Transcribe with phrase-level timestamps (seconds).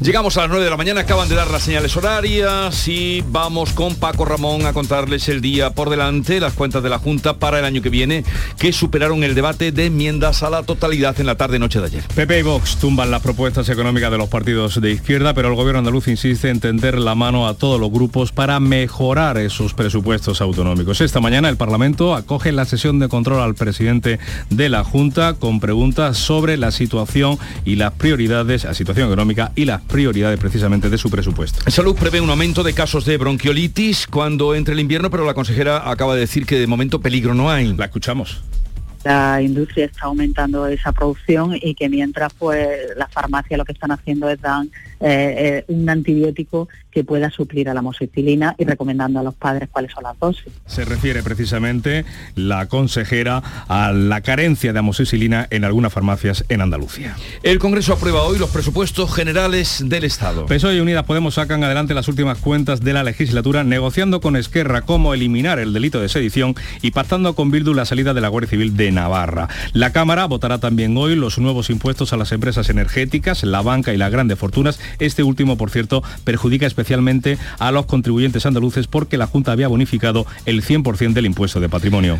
[0.00, 3.72] Llegamos a las 9 de la mañana, acaban de dar las señales horarias y vamos
[3.72, 7.58] con Paco Ramón a contarles el día por delante, las cuentas de la Junta para
[7.58, 8.22] el año que viene,
[8.60, 12.04] que superaron el debate de enmiendas a la totalidad en la tarde-noche de ayer.
[12.14, 15.80] PP y Vox tumban las propuestas económicas de los partidos de izquierda, pero el gobierno
[15.80, 21.00] andaluz insiste en tender la mano a todos los grupos para mejorar esos presupuestos autonómicos.
[21.00, 25.58] Esta mañana el Parlamento acoge la sesión de control al presidente de la Junta con
[25.58, 30.98] preguntas sobre la situación y las prioridades, la situación económica y las prioridades precisamente de
[30.98, 31.68] su presupuesto.
[31.70, 35.90] Salud prevé un aumento de casos de bronquiolitis cuando entre el invierno, pero la consejera
[35.90, 37.74] acaba de decir que de momento peligro no hay.
[37.74, 38.42] La escuchamos
[39.04, 43.90] la industria está aumentando esa producción y que mientras pues las farmacias lo que están
[43.90, 44.68] haciendo es dar eh,
[45.00, 49.92] eh, un antibiótico que pueda suplir a la amoxicilina y recomendando a los padres cuáles
[49.92, 50.52] son las dosis.
[50.66, 57.14] Se refiere precisamente la consejera a la carencia de amoxicilina en algunas farmacias en Andalucía.
[57.44, 60.46] El Congreso aprueba hoy los presupuestos generales del Estado.
[60.46, 64.82] PSOE y Unidas Podemos sacan adelante las últimas cuentas de la legislatura negociando con Esquerra
[64.82, 68.50] cómo eliminar el delito de sedición y pactando con Bildu la salida de la Guardia
[68.50, 69.46] Civil de Navarra.
[69.72, 73.98] La Cámara votará también hoy los nuevos impuestos a las empresas energéticas, la banca y
[73.98, 74.80] las grandes fortunas.
[74.98, 76.87] Este último, por cierto, perjudica especialmente
[77.58, 82.18] a los contribuyentes andaluces porque la Junta había bonificado el 100% del impuesto de patrimonio.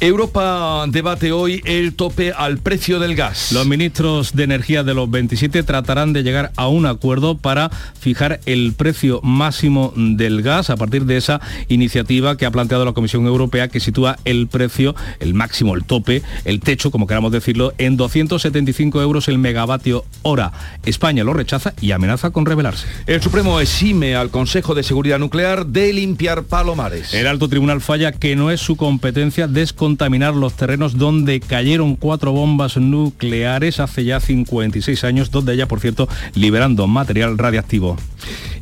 [0.00, 3.52] Europa debate hoy el tope al precio del gas.
[3.52, 8.40] Los ministros de Energía de los 27 tratarán de llegar a un acuerdo para fijar
[8.44, 13.24] el precio máximo del gas a partir de esa iniciativa que ha planteado la Comisión
[13.26, 17.96] Europea que sitúa el precio, el máximo, el tope, el techo, como queramos decirlo, en
[17.96, 20.52] 275 euros el megavatio hora.
[20.84, 22.88] España lo rechaza y amenaza con rebelarse.
[23.06, 27.14] El Supremo exime al Consejo de Seguridad Nuclear de limpiar palomares.
[27.14, 31.96] El alto tribunal falla que no es su competencia desconocida contaminar los terrenos donde cayeron
[31.96, 37.98] cuatro bombas nucleares hace ya 56 años, donde ella, por cierto, liberando material radiactivo.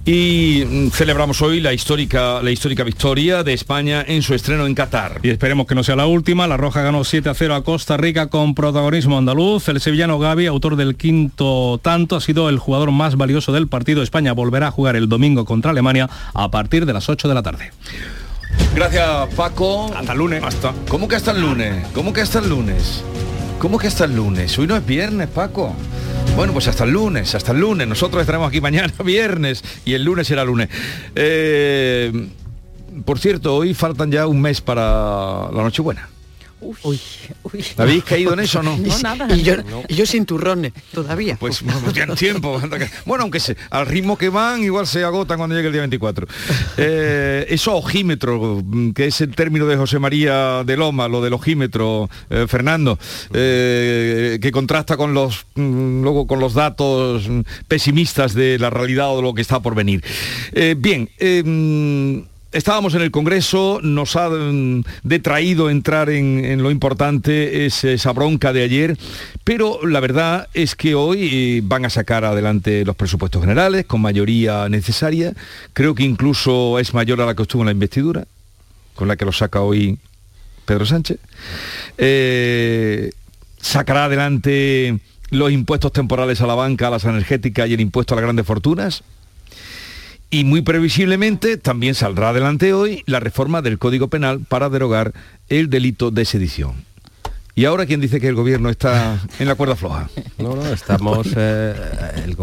[0.04, 4.74] Y mm, celebramos hoy la histórica, la histórica victoria de España en su estreno en
[4.74, 5.20] Qatar.
[5.22, 6.48] Y esperemos que no sea la última.
[6.48, 9.68] La Roja ganó 7 a 0 a Costa Rica con protagonismo andaluz.
[9.68, 14.02] El sevillano Gaby, autor del quinto tanto, ha sido el jugador más valioso del partido.
[14.02, 17.44] España volverá a jugar el domingo contra Alemania a partir de las 8 de la
[17.44, 17.70] tarde.
[18.74, 19.92] Gracias, Paco.
[19.94, 20.42] Hasta el lunes.
[20.42, 20.72] Hasta.
[20.88, 21.86] ¿Cómo que hasta el lunes?
[21.92, 23.04] ¿Cómo que hasta el lunes?
[23.58, 24.58] ¿Cómo que hasta el lunes?
[24.58, 25.74] Hoy no es viernes, Paco.
[26.36, 27.86] Bueno, pues hasta el lunes, hasta el lunes.
[27.86, 30.68] Nosotros estaremos aquí mañana viernes y el lunes será lunes.
[31.14, 32.28] Eh,
[33.04, 36.08] por cierto, hoy faltan ya un mes para la Nochebuena.
[36.62, 37.00] Uy,
[37.76, 38.76] ¿Habéis caído en eso o no?
[38.76, 39.28] No, nada.
[39.34, 41.36] Y yo, sin turrones, todavía.
[41.38, 42.60] Pues, pues tienen tiempo.
[43.04, 46.26] Bueno, aunque se, al ritmo que van, igual se agotan cuando llegue el día 24.
[46.76, 48.62] Eh, eso ojímetro,
[48.94, 52.98] que es el término de José María de Loma, lo del ojímetro, eh, Fernando,
[53.32, 57.28] eh, que contrasta con los, mm, luego con los datos
[57.68, 60.02] pesimistas de la realidad o de lo que está por venir.
[60.76, 61.08] bien,
[62.52, 64.28] Estábamos en el Congreso, nos ha
[65.02, 68.98] detraído entrar en, lo importante, es esa bronca de ayer,
[69.42, 74.02] pero la verdad es que hoy eh, van a sacar adelante los presupuestos generales con
[74.02, 75.32] mayoría necesaria.
[75.72, 78.26] Creo que incluso es mayor a la que estuvo en la investidura,
[78.94, 79.98] con la que lo saca hoy
[80.66, 81.20] Pedro Sánchez.
[81.96, 83.12] Eh,
[83.62, 88.16] sacará adelante los impuestos temporales a la banca, a las energéticas y el impuesto a
[88.16, 89.02] las grandes fortunas
[90.32, 95.12] y muy previsiblemente también saldrá adelante hoy la reforma del Código Penal para derogar
[95.50, 96.86] el delito de sedición.
[97.54, 100.08] ¿Y ahora quién dice que el gobierno está en la cuerda floja?
[100.38, 101.28] No, no, estamos...
[101.36, 101.74] Eh,
[102.24, 102.34] el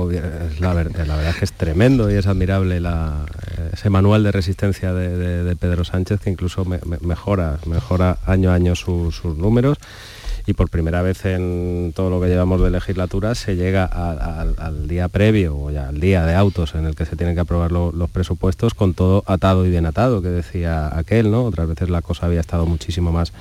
[0.59, 3.25] la, verdad, es que es tremendo y es admirable la,
[3.73, 9.25] ese manual de resistencia de, Pedro Sánchez que incluso mejora, mejora año a año sus
[9.25, 9.79] números
[10.49, 15.07] y por primera vez en todo lo que llevamos de legislatura se llega al día
[15.07, 18.09] previo o ya al día de autos en el que se tienen que aprobar los
[18.09, 21.43] presupuestos con todo atado y bien atado, que decía aquel, ¿no?
[21.43, 23.31] Otras veces la cosa había estado muchísimo más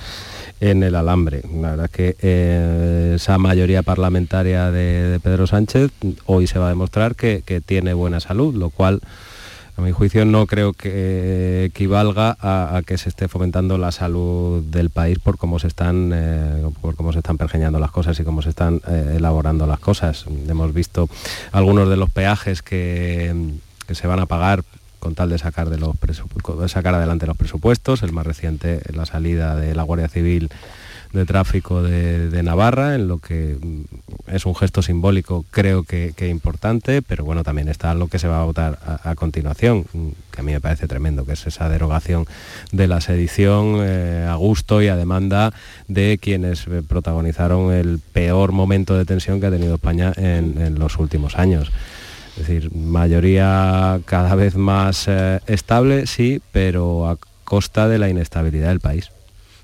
[0.61, 1.41] en el alambre.
[1.51, 5.91] La verdad es que eh, esa mayoría parlamentaria de, Pedro Sánchez
[6.27, 9.01] hoy se va a demostrar que tiene buena salud, lo cual
[9.79, 14.91] a mi juicio no creo que equivalga a, que se esté fomentando la salud del
[14.91, 18.43] país por cómo se están eh, por cómo se están pergeñando las cosas y cómo
[18.43, 20.27] se están eh, elaborando las cosas.
[20.49, 21.09] Hemos visto
[21.53, 23.33] algunos de los peajes que,
[23.89, 24.65] se van a pagar
[24.99, 25.95] con tal de sacar de los
[26.67, 30.51] sacar adelante los presupuestos, el más reciente la salida de la Guardia Civil
[31.13, 37.03] de tráfico de, Navarra, en lo que mm, es un gesto simbólico creo que, importante,
[37.03, 40.45] pero bueno, también está lo que se va a votar a, continuación, mm, que a
[40.45, 42.27] mí me parece tremendo, que es esa derogación
[42.73, 45.53] de la sedición eh, a gusto y a demanda
[45.89, 50.99] de quienes eh, protagonizaron el peor momento de tensión que ha tenido España en los
[50.99, 51.71] últimos años.
[52.39, 58.69] Es decir, mayoría cada vez más eh, estable, sí, pero a costa de la inestabilidad
[58.69, 59.11] del país.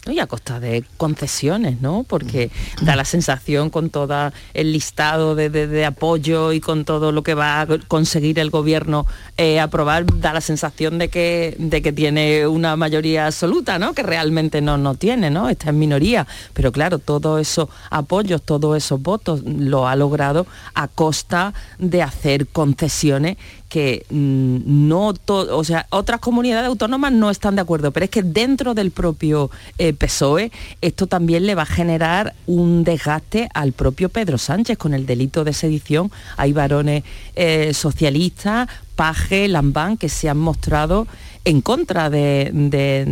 [0.07, 2.05] Y a costa de concesiones, ¿no?
[2.07, 2.51] Porque
[2.83, 7.63] da la sensación con todo el listado de, apoyo y con todo lo que va
[7.63, 9.07] a conseguir el gobierno
[9.37, 13.95] eh, aprobar, da la sensación de que, de que tiene una mayoría absoluta, ¿no?
[13.95, 15.49] Que realmente no, no tiene, ¿no?
[15.49, 16.27] Está en minoría.
[16.53, 22.47] Pero claro, todos esos apoyos, todos esos votos lo ha logrado a costa de hacer
[22.47, 23.37] concesiones
[23.69, 28.11] que mm, no todo, o sea, otras comunidades autónomas no están de acuerdo, pero es
[28.11, 33.73] que dentro del propio eh, PSOE esto también le va a generar un desgaste al
[33.73, 36.11] propio Pedro Sánchez con el delito de sedición.
[36.37, 41.09] Hay varones eh, socialistas, Paje, Lambán, que se han mostrado
[41.45, 42.47] en contra de,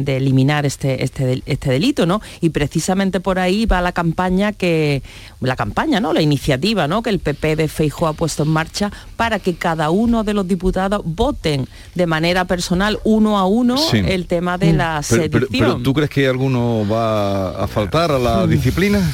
[0.07, 2.23] eliminar este, este, este, delito, ¿no?
[2.41, 5.03] Y precisamente por ahí va la campaña que,
[5.41, 6.13] la campaña, ¿no?
[6.13, 7.03] La iniciativa, ¿no?
[7.03, 10.49] Que el PP de Feijóo ha puesto en marcha para que cada uno de los
[10.49, 14.77] diputados voten de manera personal, uno a uno, el tema de mm.
[14.77, 15.47] la sedición.
[15.51, 18.49] Pero, ¿tú crees que alguno va a faltar a la mm.
[18.51, 19.13] disciplina?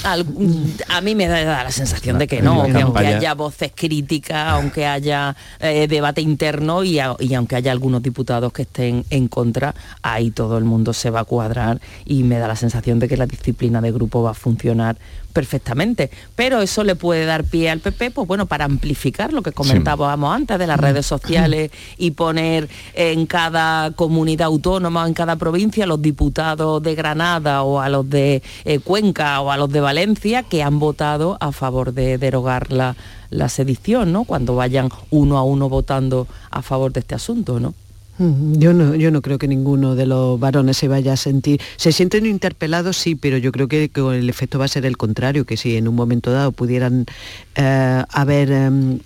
[0.89, 4.87] a mí me da, la sensación de que no, que aunque haya voces críticas, aunque
[4.87, 10.59] haya eh, debate interno y aunque haya algunos diputados que estén en contra, ahí todo
[10.59, 13.81] el mundo se va a cuadrar y me da la sensación de que la disciplina
[13.81, 14.97] de grupo va a funcionar
[15.33, 16.11] perfectamente.
[16.35, 20.35] Pero eso le puede dar pie al PP, pues bueno, para amplificar lo que comentábamos
[20.35, 25.87] antes de las redes sociales y poner en cada comunidad autónoma o en cada provincia
[25.87, 30.43] los diputados de Granada o a los de eh, Cuenca o a los de Valencia
[30.43, 32.97] que han votado a favor de derogar la,
[33.31, 34.25] la sedición, ¿no?
[34.25, 37.75] Cuando vayan uno a uno votando a favor de este asunto, ¿no?
[38.19, 41.61] Yo no, yo no creo que ninguno de los varones se vaya a sentir.
[41.77, 45.45] Se sienten interpelados, sí, pero yo creo que, el efecto va a ser el contrario,
[45.45, 47.07] que si en un momento dado pudieran
[47.55, 48.99] eh, haber em,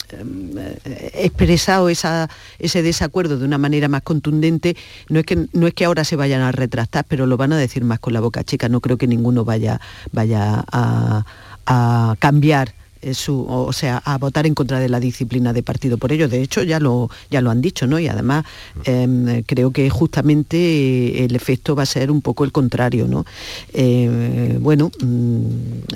[0.87, 4.77] eh, expresado ese desacuerdo de una manera más contundente,
[5.11, 7.59] no es, que, no es que ahora se vayan a retractar, pero lo van a
[7.59, 8.71] decir más con la boca chica.
[8.71, 9.79] No creo que ninguno vaya,
[10.13, 15.99] vaya a cambiar eh, o sea, a votar en contra de la disciplina de partido
[15.99, 16.29] por ello.
[16.29, 17.99] De hecho, ya lo, ya lo han dicho, ¿no?
[17.99, 18.45] Y además
[18.85, 23.25] em, creo que justamente el efecto va a ser un poco el contrario, ¿no?
[23.73, 25.47] Eh, bueno, mm,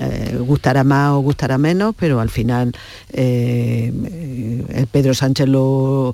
[0.01, 2.73] eh, gustará más o gustará menos, pero al final
[4.91, 6.13] Pedro Sánchez lo,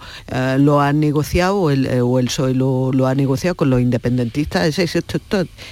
[0.59, 4.77] lo ha negociado o el, o el lo, ha negociado con los independentistas.
[4.77, 5.19] Esto,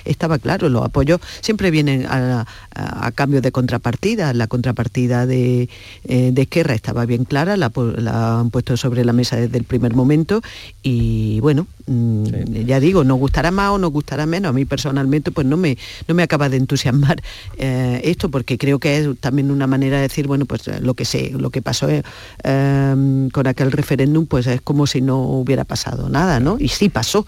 [0.03, 4.33] estaba claro, los apoyos siempre vienen a, a cambio de contrapartida.
[4.33, 5.69] La contrapartida de,
[6.05, 7.71] eh, de Esquerra estaba bien clara, la,
[8.39, 10.41] han puesto sobre la mesa desde el primer momento
[10.81, 12.23] y bueno, mm,
[12.65, 14.49] ya digo, nos gustará más o nos gustará menos.
[14.49, 15.77] A mí personalmente pues no me,
[16.07, 17.21] no me acaba de entusiasmar
[17.57, 21.05] eh, esto porque creo que es también una manera de decir, bueno, pues lo que
[21.05, 22.01] sé, lo que pasó eh,
[23.31, 26.57] con aquel referéndum pues es como si no hubiera pasado nada, ¿no?
[26.59, 27.25] Y sí pasó.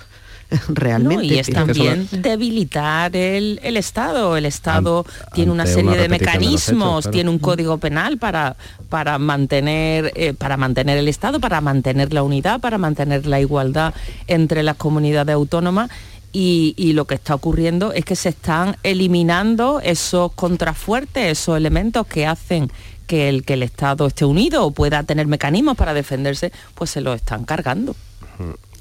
[0.69, 1.25] realmente.
[1.25, 4.37] y es también debilitar el, Estado.
[4.37, 8.55] El Estado tiene una serie de mecanismos, tiene un código penal para,
[8.89, 13.93] para, mantener, eh, para mantener el Estado, para mantener la unidad, para mantener la igualdad
[14.27, 15.89] entre las comunidades autónomas.
[16.35, 22.25] Y, lo que está ocurriendo es que se están eliminando esos contrafuertes, esos elementos que
[22.25, 22.71] hacen
[23.05, 27.01] que el, que el Estado esté unido o pueda tener mecanismos para defenderse, pues se
[27.01, 27.95] lo están cargando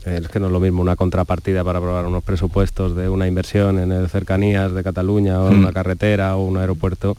[0.04, 3.78] es que no es lo mismo una contrapartida para aprobar unos presupuestos de una inversión
[3.78, 5.74] en el cercanías de Cataluña o una mm.
[5.74, 7.16] carretera o un aeropuerto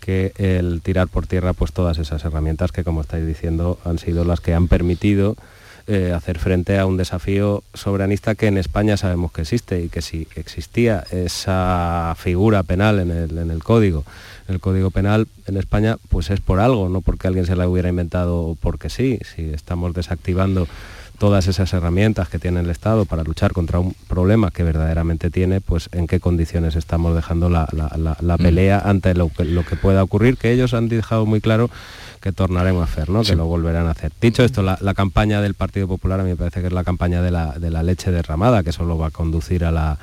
[0.00, 4.24] que el tirar por tierra pues todas esas herramientas que como estáis diciendo han sido
[4.24, 5.36] las que han permitido
[5.86, 10.02] eh, hacer frente a un desafío soberanista que en España sabemos que existe y que
[10.02, 14.04] si existía esa figura penal en el, en el código,
[14.46, 17.88] el código penal en España, pues es por algo, no porque alguien se la hubiera
[17.88, 20.68] inventado porque sí, si estamos desactivando
[21.20, 25.60] todas esas herramientas que tiene el Estado para luchar contra un problema que verdaderamente tiene,
[25.60, 28.42] pues en qué condiciones estamos dejando la, mm.
[28.42, 31.68] pelea ante lo que, lo que pueda ocurrir, que ellos han dejado muy claro
[32.22, 33.22] que tornaremos a hacer, ¿no?
[33.22, 34.12] que lo volverán a hacer.
[34.18, 37.20] Dicho esto, la, campaña del Partido Popular a mí me parece que es la campaña
[37.20, 39.98] de la, de la leche derramada, que solo va a conducir a la,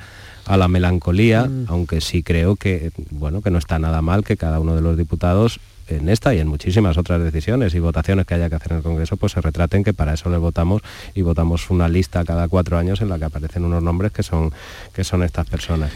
[0.46, 1.64] a la melancolía, mm.
[1.66, 4.96] aunque sí creo que, bueno, que no está nada mal que cada uno de los
[4.96, 5.58] diputados
[5.88, 8.84] en esta y en muchísimas otras decisiones y votaciones que haya que hacer en el
[8.84, 10.82] Congreso, pues se retraten que para eso le votamos
[11.14, 14.52] y votamos una lista cada cuatro años en la que aparecen unos nombres que son,
[14.92, 15.92] que son estas personas.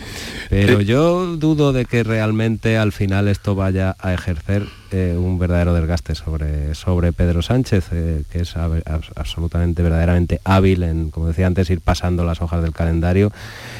[0.51, 5.39] Pero eh, yo dudo de que realmente al final esto vaya a ejercer eh, un
[5.39, 11.47] verdadero desgaste sobre, sobre Pedro Sánchez, eh, que es absolutamente, verdaderamente hábil en, como decía
[11.47, 13.33] antes, ir pasando las hojas del calendario,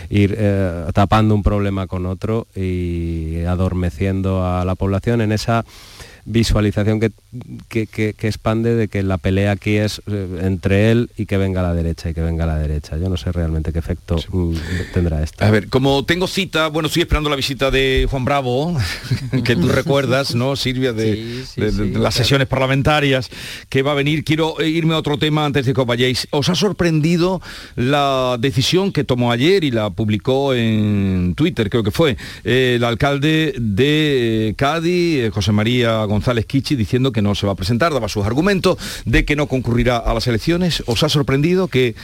[0.09, 0.37] ir
[0.93, 5.65] tapando un problema con otro y adormeciendo a la población en esa
[6.25, 7.11] visualización que,
[7.69, 11.61] que, que, expande de que la pelea aquí es eh, entre él y que venga
[11.61, 12.97] a la derecha y que venga a la derecha.
[12.97, 14.55] Yo no sé realmente qué efecto mm,
[14.93, 15.45] tendrá esto.
[15.45, 18.77] A ver, como tengo cita, bueno, estoy esperando la visita de Juan Bravo,
[19.45, 21.45] que tú recuerdas, ¿no, Silvia, de,
[21.95, 23.29] las sesiones parlamentarias,
[23.69, 24.25] que va a venir.
[24.25, 26.29] Quiero irme a otro tema antes de que os vayáis.
[26.31, 27.41] ¿Os ha sorprendido
[27.77, 32.85] la decisión que tomó ayer y la publicó en Twitter, creo que fue, eh, el
[32.85, 37.93] alcalde de Cádiz, eh, José María González Kichi, diciendo que no se va a presentar,
[37.93, 40.83] daba sus argumentos de que no concurrirá a las elecciones?
[40.87, 41.95] ¿Os ha sorprendido que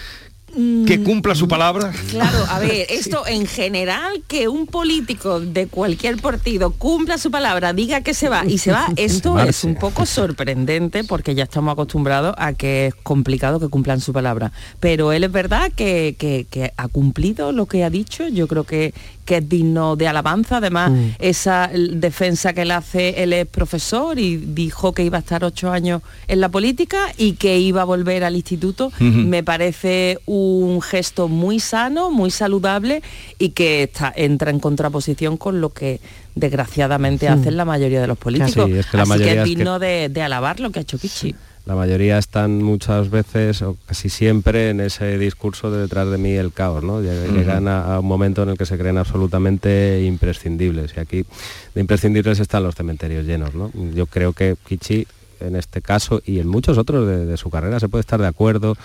[0.54, 1.92] que cumpla su palabra.
[2.10, 7.72] Claro, a ver, esto en general, que un político de cualquier partido cumpla su palabra,
[7.72, 11.72] diga que se va y se va, esto es un poco sorprendente porque ya estamos
[11.72, 14.52] acostumbrados a que es complicado que cumplan su palabra.
[14.80, 18.94] Pero él es verdad que, que ha cumplido lo que ha dicho, yo creo que,
[19.28, 20.56] que es digno de alabanza.
[20.56, 21.08] Además, mm.
[21.18, 25.70] esa defensa que él hace, él es profesor y dijo que iba a estar ocho
[25.70, 28.90] años en la política y que iba a volver al instituto.
[28.98, 30.37] Me parece un
[30.82, 33.02] gesto muy sano, muy saludable
[33.38, 36.00] y que está, entra en contraposición con lo que
[36.34, 38.70] desgraciadamente hacen la mayoría de los políticos.
[38.92, 41.34] Así que es digno De, de, alabar lo que ha hecho Kichi
[41.68, 46.32] la mayoría están muchas veces o casi siempre en ese discurso de detrás de mí
[46.32, 47.02] el caos, ¿no?
[47.02, 51.24] Llegan a, un momento en el que se creen absolutamente imprescindibles y aquí
[51.74, 53.70] de imprescindibles están los cementerios llenos, ¿no?
[53.94, 55.06] Yo creo que Kichi
[55.40, 58.76] en este caso y en muchos otros de su carrera se puede estar de acuerdo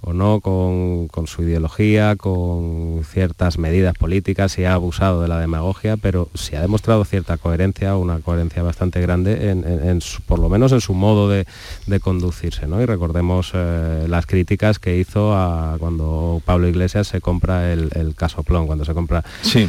[0.00, 5.96] o no con, su ideología, con ciertas medidas políticas, y ha abusado de la demagogia,
[5.96, 10.80] pero sí ha demostrado cierta coherencia, una coherencia bastante grande, en, por lo menos en
[10.80, 11.46] su modo de,
[12.00, 12.66] conducirse.
[12.66, 12.80] ¿no?
[12.80, 18.14] Y recordemos eh, las críticas que hizo a cuando Pablo Iglesias se compra el, el
[18.14, 19.24] casoplón, cuando se compra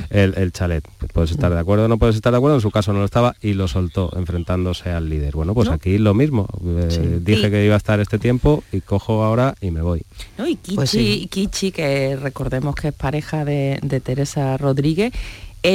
[0.10, 0.88] el, chalet.
[1.14, 3.06] Puedes estar de acuerdo o no puedes estar de acuerdo, en su caso no lo
[3.06, 5.36] estaba y lo soltó enfrentándose al líder.
[5.36, 6.27] Bueno, pues aquí lo mismo.
[6.66, 10.04] Eh, dije que iba a estar este tiempo y cojo ahora y me voy.
[10.48, 15.14] Y pues Kichi, que recordemos que es pareja de, de Teresa Rodríguez,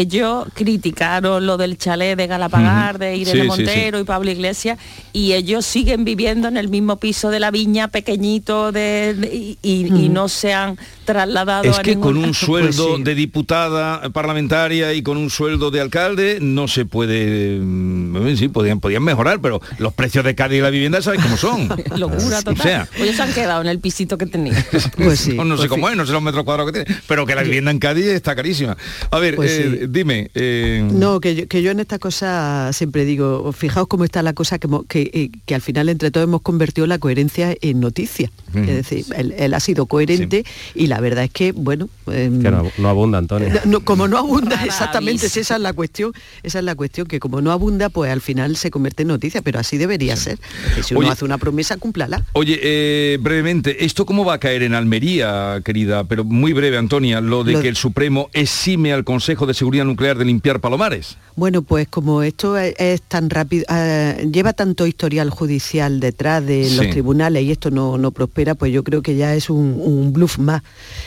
[0.00, 4.78] ellos criticaron lo del chalet de Galapagar, de Irene Montero y Pablo Iglesias,
[5.12, 10.28] y ellos siguen viviendo en el mismo piso de la viña, pequeñito, de, y, no
[10.28, 15.70] se han trasladado es que con un sueldo de diputada parlamentaria y con un sueldo
[15.70, 20.58] de alcalde no se puede mm, sí podían podían mejorar pero los precios de Cádiz
[20.58, 23.68] y la vivienda sabes cómo son locura total o sea, ellos se han quedado en
[23.68, 24.64] el pisito que tenían.
[24.96, 27.34] Pues no, sé pues cómo es no sé los metros cuadrados que tiene pero que
[27.34, 28.76] la vivienda en Cádiz está carísima.
[29.10, 30.30] A ver pues eh, dime.
[30.34, 34.32] Eh, no, que yo, que yo en esta cosa siempre digo, fijaos cómo está la
[34.32, 34.68] cosa que,
[35.12, 38.30] eh, que, al final entre todos hemos convertido la coherencia en noticia.
[38.54, 41.88] Es decir, él, ha sido coherente y la verdad es que, bueno...
[42.10, 43.48] Em, que no, abunda, Antonio.
[43.84, 46.12] como no abunda, exactamente, esa es la cuestión,
[46.42, 49.40] esa es la cuestión, que como no abunda, pues al final se convierte en noticia,
[49.40, 50.38] pero así debería ser.
[50.82, 52.24] si uno hace una promesa, cúmplala.
[52.32, 56.04] Oye, eh, brevemente, ¿esto cómo va a caer en Almería, querida?
[56.04, 60.18] Pero muy breve, Antonia, lo de que el Supremo exime al Consejo de Seguridad Nuclear
[60.18, 61.16] de limpiar palomares.
[61.36, 66.90] Bueno, pues como esto es, tan rápido, eh, lleva tanto historial judicial detrás de los
[66.90, 70.64] tribunales y esto no, no, prospera, pues yo creo que ya es un, bluff más.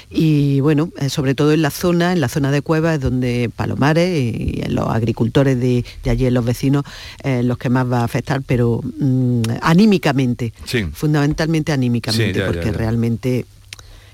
[0.09, 3.51] Y bueno, eh, sobre todo en la zona, en la zona de Cuevas, es donde
[3.53, 6.85] Palomares y los agricultores de, allí, los vecinos,
[7.23, 10.53] eh, los que más va a afectar, pero mm, anímicamente,
[10.93, 13.45] fundamentalmente anímicamente, porque realmente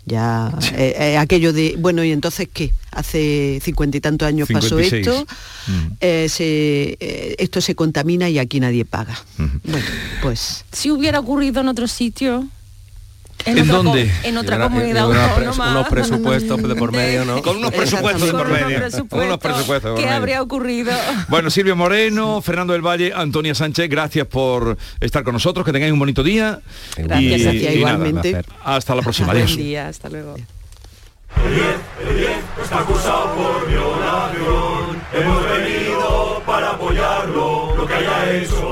[0.06, 2.74] ya eh, eh, aquello de, bueno, ¿y entonces qué?
[2.92, 5.26] Hace cincuenta y tantos años pasó esto,
[5.68, 5.88] mm.
[6.02, 9.18] eh, esto se contamina y aquí nadie paga.
[9.38, 9.86] Bueno,
[10.22, 10.66] pues...
[10.72, 12.48] Si hubiera ocurrido en otro sitio,
[13.46, 14.12] ¿En, dónde?
[14.24, 15.72] En otra comunidad autónoma.
[15.72, 17.42] Unos presupuestos de por medio, ¿no?
[17.44, 18.78] Con unos presupuestos de por medio.
[19.12, 20.92] unos presupuestos ¿Qué habría ocurrido?
[21.28, 25.94] Bueno, Silvio Moreno, Fernando del Valle, Antonia Sánchez, gracias por estar con nosotros, que tengáis
[25.94, 26.60] un bonito día.
[26.98, 28.42] Gracias, y, igualmente.
[28.64, 29.32] hasta la próxima.
[29.32, 29.54] Adiós.
[29.54, 30.36] Buen día, hasta luego.
[30.36, 31.66] El 10,
[32.10, 32.30] el 10
[32.64, 35.02] está acusado por violación.
[35.14, 37.76] Hemos venido para apoyarlo.
[37.76, 38.71] Lo que haya hecho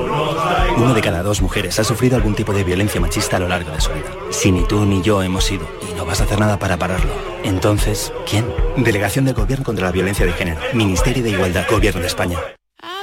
[0.80, 3.70] Uno de cada dos mujeres ha sufrido algún tipo de violencia machista a lo largo
[3.70, 4.16] de su vida.
[4.30, 7.12] Si ni tú ni yo hemos ido y no vas a hacer nada para pararlo,
[7.44, 8.46] entonces, ¿quién?
[8.78, 10.58] Delegación del Gobierno contra la Violencia de Género.
[10.72, 11.66] Ministerio de Igualdad.
[11.70, 12.38] Gobierno de España.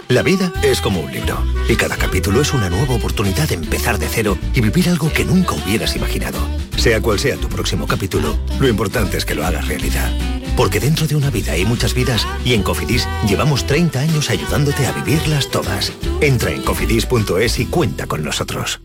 [0.07, 1.37] La vida es como un libro
[1.69, 5.23] y cada capítulo es una nueva oportunidad de empezar de cero y vivir algo que
[5.23, 6.39] nunca hubieras imaginado.
[6.77, 10.09] Sea cual sea tu próximo capítulo, lo importante es que lo hagas realidad.
[10.57, 14.87] Porque dentro de una vida hay muchas vidas y en Cofidis llevamos 30 años ayudándote
[14.87, 15.93] a vivirlas todas.
[16.19, 18.81] Entra en cofidis.es y cuenta con nosotros.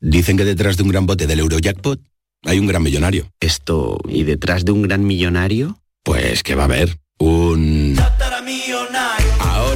[0.00, 2.00] Dicen que detrás de un gran bote del Eurojackpot
[2.44, 3.30] hay un gran millonario.
[3.38, 5.78] Esto, ¿y detrás de un gran millonario?
[6.02, 7.96] Pues que va a haber un...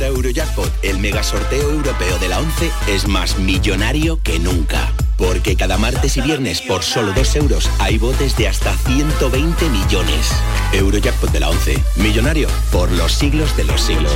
[0.02, 4.92] Eurojackpot, el mega sorteo europeo de la 11, es más millonario que nunca.
[5.16, 10.32] Porque cada martes y viernes por solo 2 euros hay botes de hasta 120 millones.
[10.73, 14.14] Eurojackpot de la 11, millonario por los siglos de los siglos.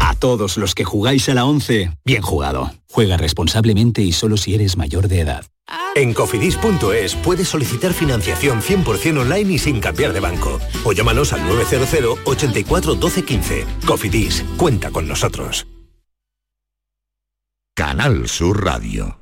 [0.00, 2.72] A todos los que jugáis a la 11, bien jugado.
[2.90, 5.46] Juega responsablemente y solo si eres mayor de edad.
[5.94, 10.58] En cofidis.es puedes solicitar financiación 100% online y sin cambiar de banco.
[10.84, 13.66] O llámanos al 900 84 12 15.
[13.86, 15.66] Cofidis, cuenta con nosotros.
[17.74, 19.21] Canal Sur Radio.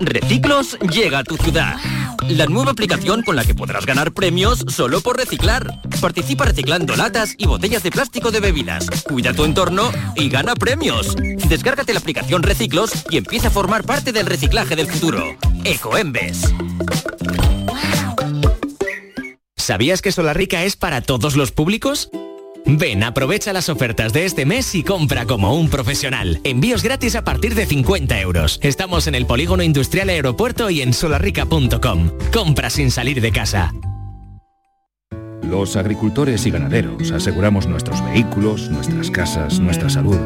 [0.00, 1.76] Reciclos llega a tu ciudad.
[2.28, 5.80] La nueva aplicación con la que podrás ganar premios solo por reciclar.
[6.00, 8.86] Participa reciclando latas y botellas de plástico de bebidas.
[9.04, 11.14] Cuida tu entorno y gana premios.
[11.48, 15.36] Descárgate la aplicación Reciclos y empieza a formar parte del reciclaje del futuro.
[15.64, 16.42] Ecoembes.
[19.56, 22.10] ¿Sabías que Solarrica es para todos los públicos?
[22.66, 26.40] Ven, aprovecha las ofertas de este mes y compra como un profesional.
[26.44, 28.58] Envíos gratis a partir de 50 euros.
[28.62, 32.10] Estamos en el Polígono Industrial Aeropuerto y en solarrica.com.
[32.32, 33.72] Compra sin salir de casa.
[35.42, 40.18] Los agricultores y ganaderos aseguramos nuestros vehículos, nuestras casas, nuestra salud.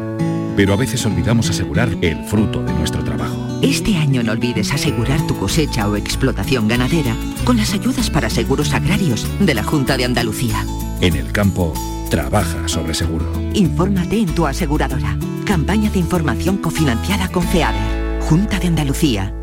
[0.55, 3.35] Pero a veces olvidamos asegurar el fruto de nuestro trabajo.
[3.61, 8.73] Este año no olvides asegurar tu cosecha o explotación ganadera con las ayudas para seguros
[8.73, 10.63] agrarios de la Junta de Andalucía.
[11.01, 11.73] En el campo,
[12.09, 13.25] trabaja sobre seguro.
[13.53, 15.17] Infórmate en tu aseguradora.
[15.45, 18.21] Campaña de información cofinanciada con FEADER.
[18.21, 19.33] Junta de Andalucía.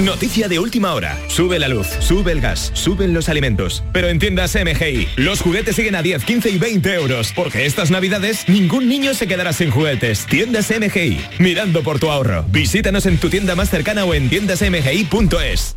[0.00, 1.18] Noticia de última hora.
[1.28, 3.82] Sube la luz, sube el gas, suben los alimentos.
[3.92, 7.32] Pero en tiendas MGI, los juguetes siguen a 10, 15 y 20 euros.
[7.36, 10.24] Porque estas navidades ningún niño se quedará sin juguetes.
[10.24, 12.44] Tiendas MGI, mirando por tu ahorro.
[12.48, 15.76] Visítanos en tu tienda más cercana o en tiendasmgi.es.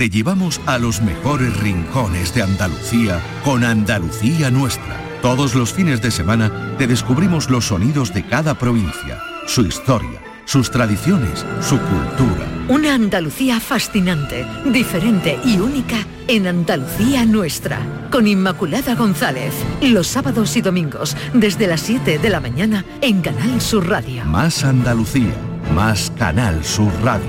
[0.00, 4.98] Te llevamos a los mejores rincones de Andalucía con Andalucía Nuestra.
[5.20, 10.70] Todos los fines de semana te descubrimos los sonidos de cada provincia, su historia, sus
[10.70, 12.48] tradiciones, su cultura.
[12.70, 17.78] Una Andalucía fascinante, diferente y única en Andalucía Nuestra.
[18.10, 19.52] Con Inmaculada González.
[19.82, 24.24] Los sábados y domingos desde las 7 de la mañana en Canal Sur Radio.
[24.24, 25.36] Más Andalucía,
[25.74, 27.28] más Canal Sur Radio.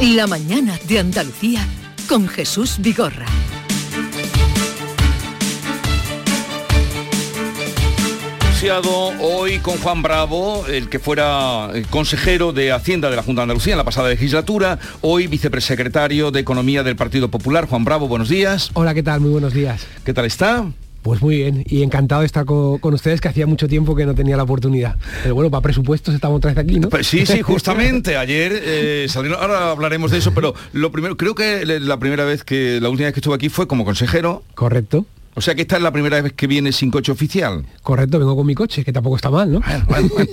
[0.00, 1.66] La mañana de Andalucía
[2.06, 3.24] con Jesús Vigorra.
[9.20, 13.44] hoy con Juan Bravo, el que fuera eh, consejero de Hacienda de la Junta de
[13.44, 17.66] Andalucía en la pasada legislatura, hoy vicepresecretario de Economía del Partido Popular.
[17.66, 18.70] Juan Bravo, buenos días.
[18.74, 19.20] Hola, ¿qué tal?
[19.20, 19.86] Muy buenos días.
[20.04, 20.66] ¿Qué tal está?
[21.06, 24.04] Pues muy bien, y encantado de estar con, con, ustedes, que hacía mucho tiempo que
[24.04, 24.96] no tenía la oportunidad.
[25.22, 26.88] Pero bueno, para presupuestos estamos otra vez aquí, ¿no?
[26.88, 28.16] Pues sí, sí, justamente.
[28.16, 32.42] Ayer eh, salieron, ahora hablaremos de eso, pero lo primero, creo que la primera vez
[32.42, 34.42] que, la última vez que estuve aquí fue como consejero.
[34.56, 35.06] Correcto.
[35.38, 37.66] O sea que esta es la primera vez que viene sin coche oficial.
[37.82, 39.60] Correcto, vengo con mi coche, que tampoco está mal, ¿no?
[39.86, 40.30] Bueno, bueno,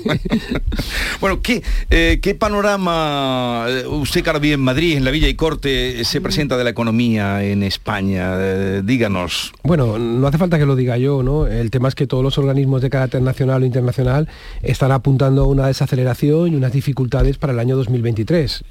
[1.20, 1.40] bueno.
[1.44, 6.22] ¿qué, eh, ¿qué, panorama eh, usted día en Madrid, en la Villa y Corte, se
[6.22, 8.36] presenta de la economía en España?
[8.38, 9.52] Eh, díganos.
[9.64, 11.48] Bueno, no hace falta que lo diga yo, ¿no?
[11.48, 14.30] El tema es que todos los organismos de carácter nacional o internacional
[14.62, 18.64] están apuntando a una desaceleración y unas dificultades para el año 2023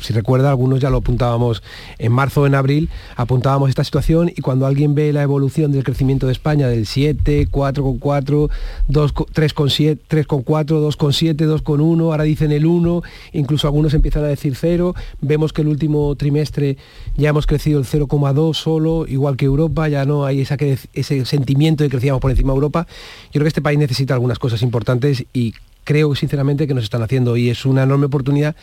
[0.00, 1.62] si recuerda, algunos ya lo apuntábamos
[1.98, 5.84] en marzo o en abril, apuntábamos esta situación y cuando alguien ve la evolución del
[5.84, 8.50] crecimiento de España del 7, 4,4,
[8.88, 15.52] 3,7, 3,4, 2,7, 2,1, ahora dicen el 1, incluso algunos empiezan a decir 0, vemos
[15.52, 16.76] que el último trimestre
[17.16, 20.56] ya hemos crecido el 0,2 solo, igual que Europa, ya no hay esa,
[20.94, 22.86] ese sentimiento de que crecíamos por encima de Europa.
[23.26, 27.02] Yo creo que este país necesita algunas cosas importantes y creo sinceramente que nos están
[27.02, 28.54] haciendo y es una enorme oportunidad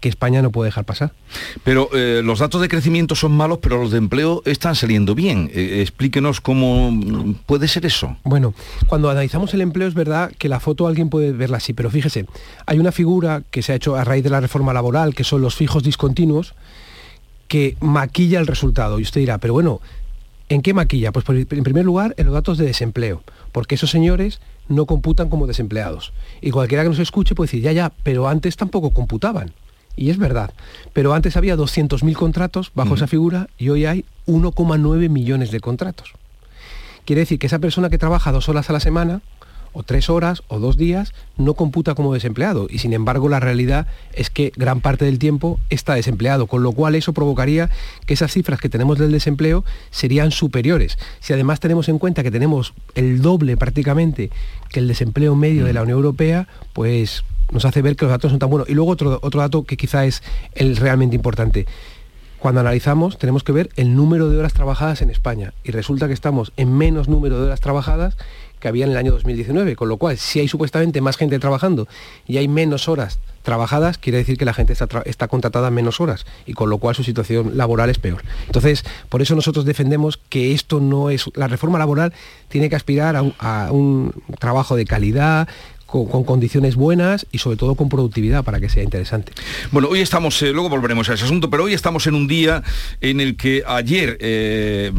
[0.00, 1.12] que España no puede dejar pasar.
[1.64, 5.50] Pero eh, los datos de crecimiento son malos, pero los de empleo están saliendo bien.
[5.54, 8.16] Eh, explíquenos cómo puede ser eso.
[8.24, 8.54] Bueno,
[8.86, 12.26] cuando analizamos el empleo es verdad que la foto alguien puede verla así, pero fíjese,
[12.66, 15.40] hay una figura que se ha hecho a raíz de la reforma laboral, que son
[15.40, 16.54] los fijos discontinuos,
[17.48, 18.98] que maquilla el resultado.
[18.98, 19.80] Y usted dirá, pero bueno,
[20.48, 21.12] ¿en qué maquilla?
[21.12, 25.46] Pues en primer lugar, en los datos de desempleo, porque esos señores no computan como
[25.46, 26.12] desempleados.
[26.40, 29.52] Y cualquiera que nos escuche puede decir, ya, ya, pero antes tampoco computaban.
[29.96, 30.52] Y es verdad.
[30.92, 36.12] Pero antes había 200.000 contratos bajo esa figura y hoy hay 1,9 millones de contratos.
[37.06, 39.22] Quiere decir que esa persona que trabaja dos horas a la semana,
[39.72, 42.66] o tres horas, o dos días, no computa como desempleado.
[42.70, 46.72] Y sin embargo la realidad es que gran parte del tiempo está desempleado, con lo
[46.72, 47.70] cual eso provocaría
[48.06, 50.98] que esas cifras que tenemos del desempleo serían superiores.
[51.20, 54.30] Si además tenemos en cuenta que tenemos el doble prácticamente
[54.70, 58.30] que el desempleo medio de la Unión Europea, pues nos hace ver que los datos
[58.30, 58.68] son tan buenos.
[58.68, 60.22] Y luego otro, otro dato que quizá es
[60.54, 61.66] el realmente importante.
[62.38, 66.12] Cuando analizamos tenemos que ver el número de horas trabajadas en España y resulta que
[66.12, 68.16] estamos en menos número de horas trabajadas
[68.60, 71.88] que había en el año 2019, con lo cual si hay supuestamente más gente trabajando
[72.26, 76.26] y hay menos horas trabajadas, quiere decir que la gente está, está contratada menos horas
[76.46, 78.22] y con lo cual su situación laboral es peor.
[78.46, 82.12] Entonces, por eso nosotros defendemos que esto no es, la reforma laboral
[82.48, 85.48] tiene que aspirar a un trabajo de calidad,
[85.86, 89.32] con, condiciones buenas y sobre todo con productividad para que sea interesante.
[89.70, 92.62] Bueno, hoy estamos, eh, luego volveremos a ese asunto, pero hoy estamos en un día
[93.00, 94.92] en el que ayer, eh,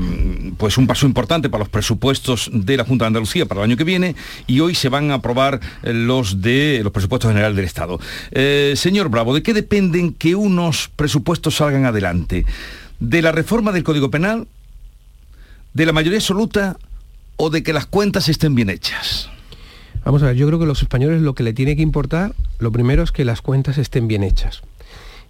[0.57, 3.77] pues un paso importante para los presupuestos de la Junta de Andalucía para el año
[3.77, 4.15] que viene
[4.47, 7.99] y hoy se van a aprobar eh, los de los presupuestos generales del Estado.
[8.75, 12.45] señor Bravo, ¿de qué dependen que unos presupuestos salgan adelante?
[12.99, 14.47] ¿De la reforma del Código Penal?
[15.73, 16.77] ¿De la mayoría absoluta?
[17.35, 19.29] ¿O de que las cuentas estén bien hechas?
[20.07, 22.33] Vamos a ver, yo creo que a los españoles lo que le tiene que importar,
[22.59, 24.61] lo primero es que las cuentas estén bien hechas.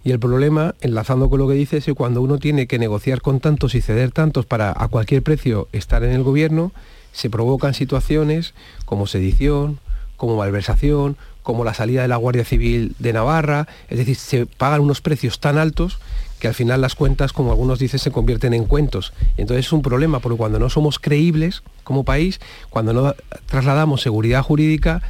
[0.04, 3.20] Y el problema, enlazando con lo que dice, es que cuando uno tiene que negociar
[3.20, 6.70] con tantos y ceder tantos para a cualquier precio estar en el gobierno,
[7.10, 9.80] se provocan situaciones como sedición,
[10.16, 14.82] como malversación, como la salida de la Guardia Civil de Navarra, es decir, se pagan
[14.82, 15.98] unos precios tan altos
[16.38, 19.12] que al final las cuentas, como algunos dicen, se convierten en cuentos.
[19.36, 23.14] Entonces es un problema, porque cuando no somos creíbles como país, cuando no
[23.46, 25.02] trasladamos seguridad jurídica,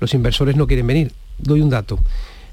[0.00, 1.12] los inversores no quieren venir.
[1.38, 1.98] Doy un dato.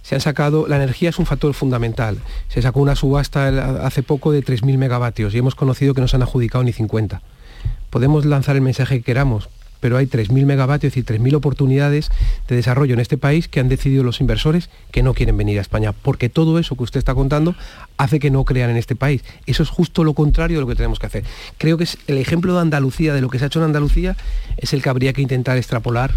[0.01, 2.17] Se han sacado, la energía es un factor fundamental.
[2.49, 6.17] Se sacó una subasta hace poco de 3.000 megavatios y hemos conocido que no se
[6.17, 7.21] han adjudicado ni 50.
[7.89, 9.49] Podemos lanzar el mensaje que queramos,
[9.83, 12.09] pero hay 3.000 megavatios y 3.000 oportunidades
[12.47, 15.61] de desarrollo en este país que han decidido los inversores que no quieren venir a
[15.61, 17.53] España, porque todo eso que usted está contando
[17.97, 19.25] hace que no crean en este país.
[19.45, 21.25] Eso es justo lo contrario de lo que tenemos que hacer.
[21.57, 24.15] Creo que es el ejemplo de Andalucía, de lo que se ha hecho en Andalucía,
[24.55, 26.11] es el que habría que intentar extrapolar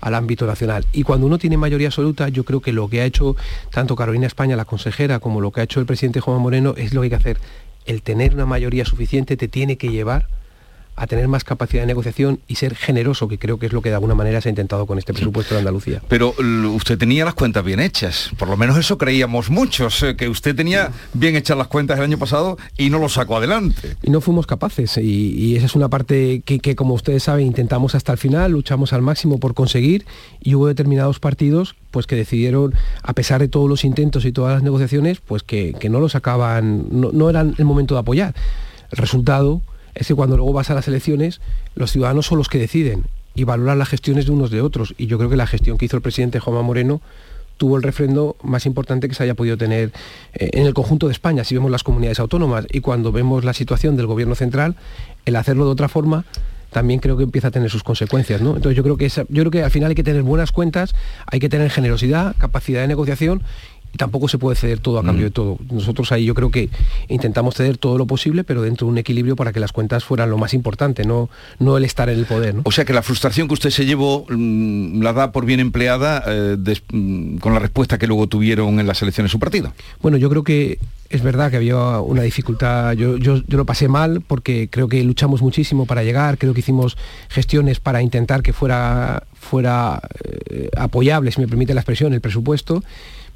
[0.00, 0.86] al ámbito nacional.
[0.94, 3.36] Y cuando uno tiene mayoría absoluta, yo creo que lo que ha hecho
[3.70, 6.94] tanto Carolina España, la consejera, como lo que ha hecho el presidente Juan Moreno, es
[6.94, 7.38] lo que hay que hacer.
[7.84, 10.40] El tener una mayoría suficiente te tiene que llevar
[11.00, 13.88] a tener más capacidad de negociación y ser generoso, que creo que es lo que
[13.88, 16.02] de alguna manera se ha intentado con este presupuesto de Andalucía.
[16.08, 16.34] Pero
[16.74, 20.54] usted tenía las cuentas bien hechas, por lo menos eso creíamos muchos, eh, que usted
[20.54, 23.96] tenía bien hechas las cuentas el año pasado y no lo sacó adelante.
[24.02, 27.94] Y no fuimos capaces, y, esa es una parte que, que, como ustedes saben, intentamos
[27.94, 30.04] hasta el final, luchamos al máximo por conseguir,
[30.38, 34.52] y hubo determinados partidos pues que decidieron, a pesar de todos los intentos y todas
[34.52, 38.34] las negociaciones, pues que, no lo sacaban, no, no eran el momento de apoyar.
[38.90, 39.62] El resultado
[39.94, 41.40] es que cuando luego vas a las elecciones,
[41.74, 44.94] los ciudadanos son los que deciden y valoran las gestiones de unos de otros.
[44.98, 47.00] Y yo creo que la gestión que hizo el presidente Juanma Moreno
[47.56, 49.92] tuvo el refrendo más importante que se haya podido tener
[50.32, 52.66] eh, en el conjunto de España, si vemos las comunidades autónomas.
[52.72, 54.76] Y cuando vemos la situación del gobierno central,
[55.26, 56.24] el hacerlo de otra forma
[56.70, 58.40] también creo que empieza a tener sus consecuencias.
[58.40, 58.56] ¿no?
[58.56, 60.94] Entonces yo creo que yo creo que al final hay que tener buenas cuentas,
[61.26, 63.42] hay que tener generosidad, capacidad de negociación
[63.96, 65.34] tampoco se puede ceder todo a cambio de mm.
[65.34, 65.58] todo.
[65.70, 66.68] Nosotros ahí yo creo que
[67.08, 70.30] intentamos ceder todo lo posible, pero dentro de un equilibrio para que las cuentas fueran
[70.30, 72.56] lo más importante, no, no el estar en el poder.
[72.64, 76.22] O sea que la frustración que usted se llevó mm, la da por bien empleada
[76.26, 76.56] eh,
[76.92, 79.72] mm, con la respuesta que luego tuvieron en las elecciones de su partido.
[80.00, 80.78] Bueno, yo creo que
[81.10, 85.42] es verdad que había una dificultad, yo, yo, lo pasé mal porque creo que luchamos
[85.42, 86.96] muchísimo para llegar, creo que hicimos
[87.28, 90.00] gestiones para intentar que fuera, fuera
[90.48, 92.84] eh, apoyable, si me permite la expresión, el presupuesto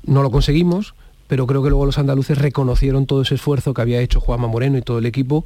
[0.07, 0.95] no lo conseguimos,
[1.27, 4.79] pero creo que luego los andaluces reconocieron todo ese esfuerzo que había hecho Juanma Moreno
[4.79, 5.45] y todo el equipo.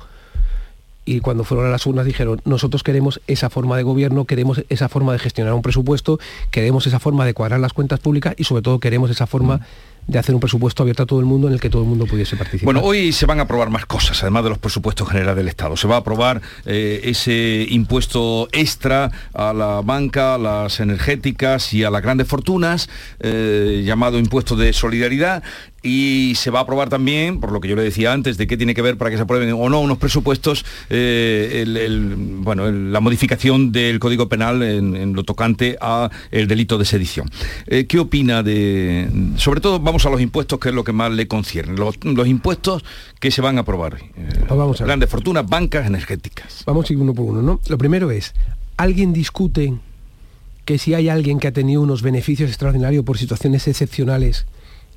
[1.04, 4.90] Y cuando fueron a las urnas dijeron, nosotros queremos esa forma de gobierno, queremos esa
[4.90, 8.60] forma de gestionar un presupuesto, queremos esa forma de cuadrar las cuentas públicas y sobre
[8.62, 9.60] todo queremos esa forma
[10.08, 12.06] de hacer un presupuesto abierto a todo el mundo en el que todo el mundo
[12.06, 12.64] pudiese participar.
[12.64, 15.76] Bueno, hoy se van a aprobar más cosas, además de los presupuestos generales del Estado.
[15.76, 21.84] Se va a aprobar eh, ese impuesto extra a la banca, a las energéticas y
[21.84, 22.88] a las grandes fortunas,
[23.20, 25.42] eh, llamado impuesto de solidaridad
[25.82, 28.56] y se va a aprobar también, por lo que yo le decía antes, de qué
[28.56, 32.66] tiene que ver para que se aprueben o no unos presupuestos, eh, el- el- bueno,
[32.66, 37.30] el- la modificación del Código Penal en, en lo tocante a el delito de sedición.
[37.66, 41.12] Eh, ¿Qué opina de, sobre todo vamos a los impuestos, que es lo que más
[41.12, 42.84] le concierne, los, los impuestos
[43.20, 43.98] que se van a aprobar?
[44.16, 46.64] Eh, vamos a grandes fortunas, bancas energéticas.
[46.66, 47.60] Vamos a ir uno por uno, ¿no?
[47.68, 48.34] Lo primero es,
[48.76, 49.74] ¿alguien discute
[50.64, 54.44] que si hay alguien que ha tenido unos beneficios extraordinarios por situaciones excepcionales,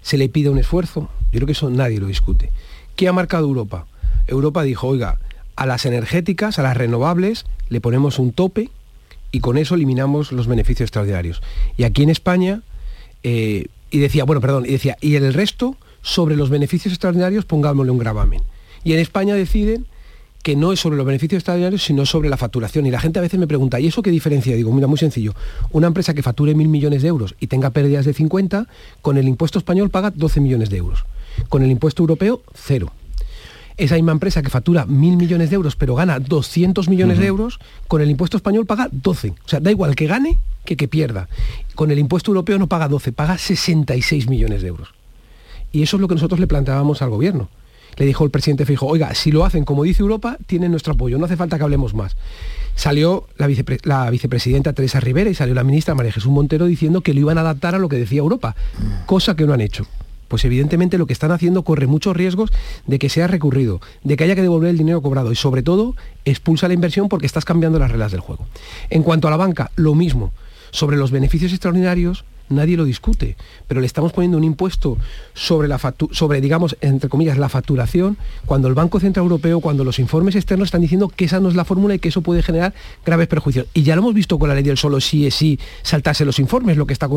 [0.02, 1.10] se le pide un esfuerzo?
[1.32, 2.52] Yo creo que eso nadie lo discute.
[2.96, 3.86] ¿Qué ha marcado Europa?
[4.28, 5.20] Europa dijo, oiga,
[5.56, 8.70] a las energéticas, a las renovables, le ponemos un tope
[9.32, 11.42] y con eso eliminamos los beneficios extraordinarios.
[11.78, 12.62] Y aquí en España,
[13.24, 17.92] eh, y decía, bueno, perdón, y decía, y el resto, sobre los beneficios extraordinarios, pongámosle
[17.92, 18.42] un gravamen.
[18.84, 19.86] Y en España deciden
[20.42, 22.86] que no es sobre los beneficios extraordinarios, sino sobre la facturación.
[22.86, 24.56] Y la gente a veces me pregunta, ¿y eso qué diferencia?
[24.56, 25.34] Digo, mira, muy sencillo.
[25.72, 28.68] Una empresa que facture mil millones de euros y tenga pérdidas de 50,
[29.02, 31.06] con el impuesto español paga 12 millones de euros.
[31.50, 32.92] Con el impuesto europeo, cero.
[33.78, 37.60] Esa misma empresa que factura mil millones de euros pero gana 200 millones de euros,
[37.88, 39.30] con el impuesto español paga 12.
[39.30, 41.30] O sea, da igual que gane que que pierda.
[41.76, 44.90] Con el impuesto europeo no paga 12, paga 66 millones de euros.
[45.72, 47.50] Y eso es lo que nosotros le planteábamos al gobierno.
[47.98, 51.18] Le dijo el presidente Fijo, oiga, si lo hacen como dice Europa, tienen nuestro apoyo,
[51.18, 52.16] no hace falta que hablemos más.
[52.76, 53.50] Salió la,
[53.84, 57.38] la vicepresidenta Teresa Rivera y salió la ministra María Jesús Montero diciendo que lo iban
[57.38, 58.56] a adaptar a lo que decía Europa,
[59.06, 59.86] cosa que no han hecho.
[60.32, 62.52] Pues evidentemente lo que están haciendo corre muchos riesgos
[62.88, 65.94] de que sea recurrido, de que haya que devolver el dinero cobrado y sobre todo
[66.24, 68.48] expulsa la inversión porque estás cambiando las reglas del juego.
[68.90, 70.32] En cuanto a la banca, lo mismo.
[70.72, 73.38] Sobre los beneficios extraordinarios, nadie lo discute,
[73.68, 74.98] pero le estamos poniendo un impuesto
[75.34, 75.80] sobre la
[76.12, 80.68] sobre digamos entre comillas la facturación cuando el Banco Central Europeo, cuando los informes externos
[80.68, 82.74] están diciendo que esa no es la fórmula y que eso puede generar
[83.06, 83.68] graves perjuicios.
[83.74, 86.40] Y ya lo hemos visto con la ley del solo sí es sí, saltarse los
[86.40, 87.08] informes, lo que está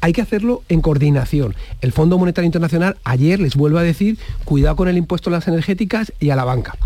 [0.00, 1.54] hay que hacerlo en coordinación.
[1.80, 5.48] El Fondo Monetario Internacional ayer les vuelve a decir, cuidado con el impuesto a las
[5.48, 6.76] energéticas y a la banca.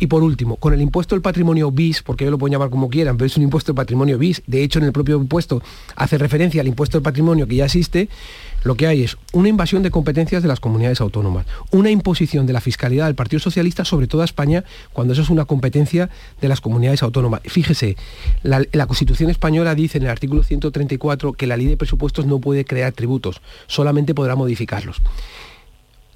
[0.00, 2.90] Y por último, con el impuesto del patrimonio BIS, porque ellos lo pueden llamar como
[2.90, 5.62] quieran, pero es un impuesto del patrimonio BIS, de hecho en el propio impuesto
[5.94, 8.08] hace referencia al impuesto del patrimonio que ya existe,
[8.62, 12.52] lo que hay es una invasión de competencias de las comunidades autónomas, una imposición de
[12.52, 16.60] la fiscalidad del Partido Socialista sobre toda España cuando eso es una competencia de las
[16.60, 17.42] comunidades autónomas.
[17.44, 17.96] Fíjese,
[18.42, 22.40] la, la Constitución española dice en el artículo 134 que la ley de presupuestos no
[22.40, 25.00] puede crear tributos, solamente podrá modificarlos.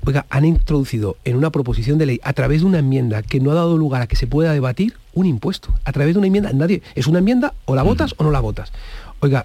[0.04, 3.50] Oiga, han introducido en una proposición de ley, a través de una enmienda que no
[3.50, 5.74] ha dado lugar a que se pueda debatir, un impuesto.
[5.84, 6.82] A través de una enmienda, nadie.
[6.94, 8.72] Es una enmienda, o la votas o no la votas.
[9.20, 9.44] Oiga,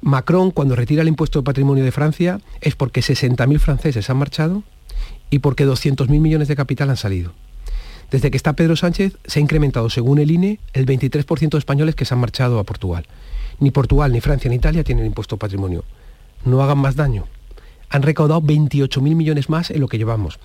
[0.00, 4.62] Macron, cuando retira el impuesto de patrimonio de Francia, es porque 60.000 franceses han marchado
[5.30, 7.32] y porque 200.000 millones de capital han salido.
[8.10, 11.94] Desde que está Pedro Sánchez, se ha incrementado, según el INE, el 23% de españoles
[11.94, 13.06] que se han marchado a Portugal.
[13.58, 15.84] Ni Portugal, ni Francia, ni Italia tienen impuesto de patrimonio.
[16.44, 17.24] No hagan más daño
[17.88, 20.38] han recaudado 28.000 millones más en lo que llevamos.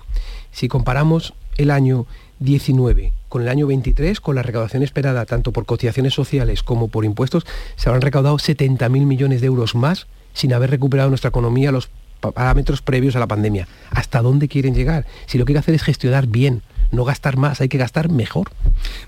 [0.52, 2.06] Si comparamos el año
[2.40, 7.04] 19 con el año 23, con la recaudación esperada tanto por cotizaciones sociales como por
[7.04, 11.88] impuestos, se habrán recaudado 70.000 millones de euros más sin haber recuperado nuestra economía los
[12.20, 13.68] pa- parámetros previos a la pandemia.
[13.90, 15.06] ¿Hasta dónde quieren llegar?
[15.26, 16.62] Si lo que hay que hacer es gestionar bien,
[16.92, 18.50] no gastar más, hay que gastar mejor.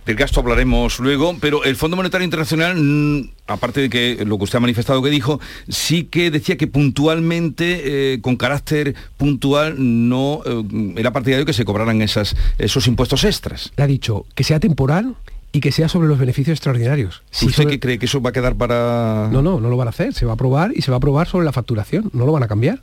[0.06, 4.44] Del gasto hablaremos luego, pero el Fondo Monetario Internacional, mm, aparte de que lo que
[4.44, 10.40] usted ha manifestado que dijo, sí que decía que puntualmente, eh, con carácter puntual, no
[10.44, 13.72] eh, era partidario que se cobraran esas, esos impuestos extras.
[13.76, 15.14] Le ha dicho que sea temporal
[15.52, 17.22] y que sea sobre los beneficios extraordinarios.
[17.30, 19.28] Si ¿Usted sobre- qué cree que eso va a quedar para...?
[19.30, 20.12] No, no, no lo van a hacer.
[20.14, 22.10] Se va a aprobar y se va a aprobar sobre la facturación.
[22.12, 22.80] No lo van a cambiar.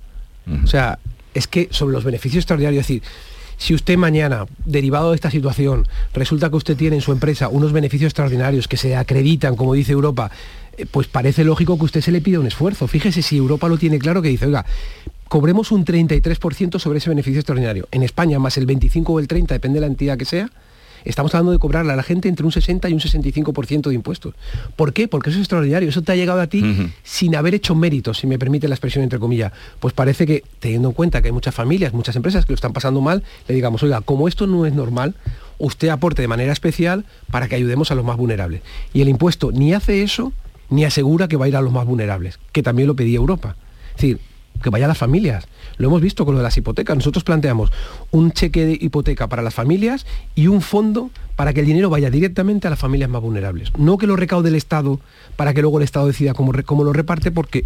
[0.63, 0.97] O sea,
[1.33, 3.03] es que sobre los beneficios extraordinarios, es decir,
[3.61, 7.71] si usted mañana, derivado de esta situación, resulta que usted tiene en su empresa unos
[7.71, 10.31] beneficios extraordinarios que se acreditan, como dice Europa,
[10.77, 12.87] eh, pues parece lógico que usted se le pida un esfuerzo.
[12.87, 14.65] Fíjese si Europa lo tiene claro que dice, oiga,
[15.27, 17.87] cobremos un 33% sobre ese beneficio extraordinario.
[17.91, 20.49] En España, más el 25 o el 30, depende de la entidad que sea,
[21.05, 24.35] Estamos hablando de cobrarle a la gente entre un 60 y un 65% de impuestos.
[24.75, 25.07] ¿Por qué?
[25.07, 25.89] Porque eso es extraordinario.
[25.89, 29.03] Eso te ha llegado a ti sin haber hecho méritos, si me permite la expresión
[29.03, 29.51] entre comillas.
[29.79, 32.73] Pues parece que, teniendo en cuenta que hay muchas familias, muchas empresas que lo están
[32.73, 35.15] pasando mal, le digamos, oiga, como esto no es normal,
[35.57, 38.61] usted aporte de manera especial para que ayudemos a los más vulnerables.
[38.93, 40.33] Y el impuesto ni hace eso,
[40.69, 43.55] ni asegura que va a ir a los más vulnerables, que también lo pedía Europa.
[43.89, 44.19] Es decir,
[44.61, 45.47] que vaya a las familias.
[45.77, 46.95] Lo hemos visto con lo de las hipotecas.
[46.95, 47.71] Nosotros planteamos
[48.11, 52.09] un cheque de hipoteca para las familias y un fondo para que el dinero vaya
[52.09, 53.71] directamente a las familias más vulnerables.
[53.77, 54.99] No que lo recaude el Estado
[55.35, 57.65] para que luego el Estado decida cómo, cómo lo reparte, porque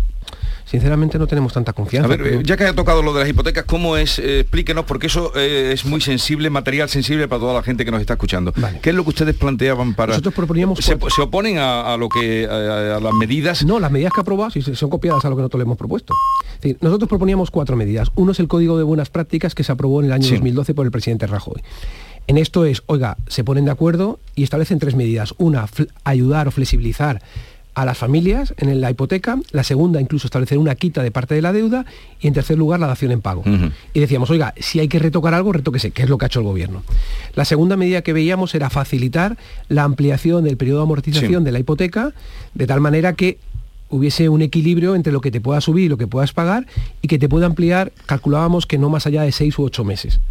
[0.66, 2.12] sinceramente no tenemos tanta confianza.
[2.12, 4.20] A ver, ya que haya tocado lo de las hipotecas, ¿cómo es?
[4.20, 7.92] Eh, explíquenos, porque eso eh, es muy sensible, material sensible para toda la gente que
[7.92, 8.54] nos está escuchando.
[8.82, 10.14] ¿Qué es lo que ustedes planteaban para...?
[10.14, 10.80] Nosotros proponíamos...
[10.80, 13.64] ¿Se, se oponen a, lo que a, las medidas?
[13.66, 16.14] No, las medidas que aprobado sí, son copiadas a lo que nosotros le hemos propuesto.
[16.82, 18.12] nosotros proponíamos cuatro medidas.
[18.16, 20.86] Uno es el Código de Buenas Prácticas que se aprobó en el año 2012 por
[20.86, 21.62] el presidente Rajoy.
[22.28, 25.36] En esto es, oiga, se ponen de acuerdo y establecen tres medidas.
[25.38, 25.68] Una,
[26.04, 27.22] ayudar o flexibilizar
[27.76, 31.42] a las familias en la hipoteca, la segunda incluso establecer una quita de parte de
[31.42, 31.86] la deuda
[32.22, 33.44] y en tercer lugar la dación en pago.
[33.94, 36.40] Y decíamos, oiga, si hay que retocar algo, retóquese, que es lo que ha hecho
[36.40, 36.84] el gobierno.
[37.36, 41.60] La segunda medida que veíamos era facilitar la ampliación del periodo de amortización de la
[41.60, 42.14] hipoteca,
[42.54, 43.38] de tal manera que
[43.90, 46.66] hubiese un equilibrio entre lo que te pueda subir y lo que puedas pagar
[47.02, 50.22] y que te pueda ampliar, calculábamos que no más allá de seis u ocho meses.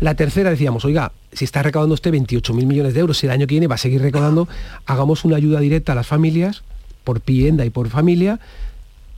[0.00, 3.46] La tercera decíamos, oiga, si está recaudando usted 28.000 millones de euros, si el año
[3.46, 4.48] que viene va a seguir recaudando,
[4.84, 6.62] hagamos una ayuda directa a las familias,
[7.04, 8.40] por vivienda y por familia,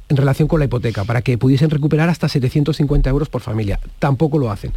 [0.08, 3.80] en relación con la hipoteca, para que pudiesen recuperar hasta 750 euros por familia.
[3.98, 4.72] Tampoco lo hacen.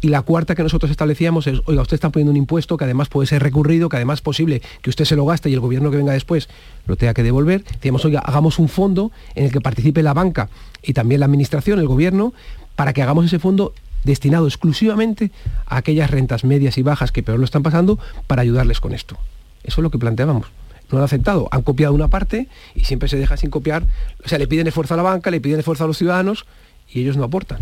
[0.00, 3.08] Y la cuarta que nosotros establecíamos es, oiga, usted está poniendo un impuesto que además
[3.08, 5.90] puede ser recurrido, que además es posible que usted se lo gaste y el gobierno
[5.90, 6.48] que venga después
[6.86, 7.64] lo tenga que devolver.
[7.64, 10.50] Decíamos, oiga, hagamos un fondo en el que participe la banca
[10.82, 12.34] y también la administración, el gobierno,
[12.74, 13.72] para que hagamos ese fondo
[14.04, 15.30] destinado exclusivamente
[15.66, 19.18] a aquellas rentas medias y bajas que peor lo están pasando para ayudarles con esto.
[19.64, 20.46] Eso es lo que planteábamos.
[20.90, 23.86] No han aceptado, han copiado una parte y siempre se deja sin copiar.
[24.24, 26.46] O sea, le piden esfuerzo a la banca, le piden esfuerzo a los ciudadanos
[26.88, 27.60] y ellos no aportan.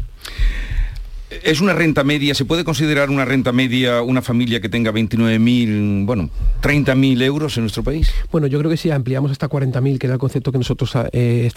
[1.43, 6.07] Es una renta media, ¿se puede considerar una renta media una familia que tenga 29.000,
[6.07, 6.31] bueno,
[6.63, 8.13] 30.000 euros en nuestro país?
[8.31, 11.51] Bueno, yo creo que si ampliamos hasta 40.000, que era el concepto que nosotros eh,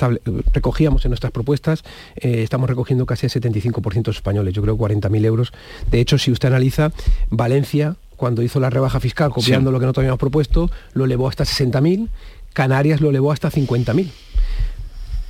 [0.53, 1.83] recogíamos en nuestras propuestas,
[2.15, 5.51] eh, estamos recogiendo casi el 75% de españoles, yo creo 40.000 euros.
[5.91, 6.91] De hecho, si usted analiza,
[7.29, 11.43] Valencia, cuando hizo la rebaja fiscal, copiando lo que nosotros habíamos propuesto, lo elevó hasta
[11.43, 12.09] 60.000,
[12.53, 14.09] Canarias lo elevó hasta 50.000.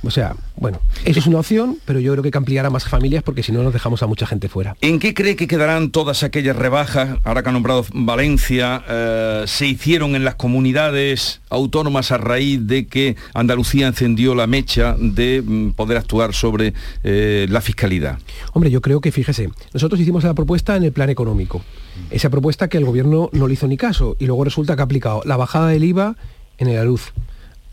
[0.04, 2.70] O sea, bueno, eso es una opción, pero yo creo que hay que ampliar a
[2.70, 4.76] más familias porque si no nos dejamos a mucha gente fuera.
[4.80, 9.66] ¿En qué cree que quedarán todas aquellas rebajas, ahora que ha nombrado Valencia, eh, se
[9.66, 15.70] hicieron en las comunidades autónomas a raíz de que Andalucía encendió la mecha de mm,
[15.72, 18.18] poder actuar sobre eh, la fiscalidad?
[18.52, 21.62] Hombre, yo creo que, fíjese, nosotros hicimos la propuesta en el plan económico.
[22.10, 24.84] Esa propuesta que el gobierno no le hizo ni caso y luego resulta que ha
[24.84, 26.14] aplicado la bajada del IVA
[26.58, 27.12] en la luz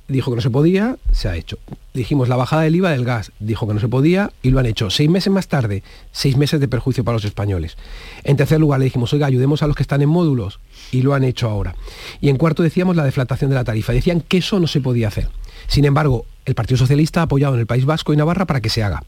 [0.07, 1.57] dijo que no se podía, se ha hecho.
[1.93, 4.65] Dijimos la bajada del IVA del gas, dijo que no se podía y lo han
[4.65, 4.89] hecho.
[4.89, 7.77] Seis meses más tarde, seis meses de perjuicio para los españoles.
[8.23, 10.59] En tercer lugar le dijimos, oiga, ayudemos a los que están en módulos
[10.91, 11.75] y lo han hecho ahora.
[12.21, 13.93] Y en cuarto decíamos la deflatación de la tarifa.
[13.93, 15.29] Decían que eso no se podía hacer.
[15.67, 18.69] Sin embargo, el Partido Socialista ha apoyado en el País Vasco y Navarra para que
[18.69, 19.03] se haga.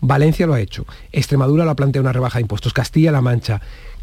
[0.00, 0.86] Valencia lo ha hecho.
[1.12, 2.72] Extremadura lo ha planteado una rebaja de impuestos.
[2.72, 3.60] Castilla-La Mancha,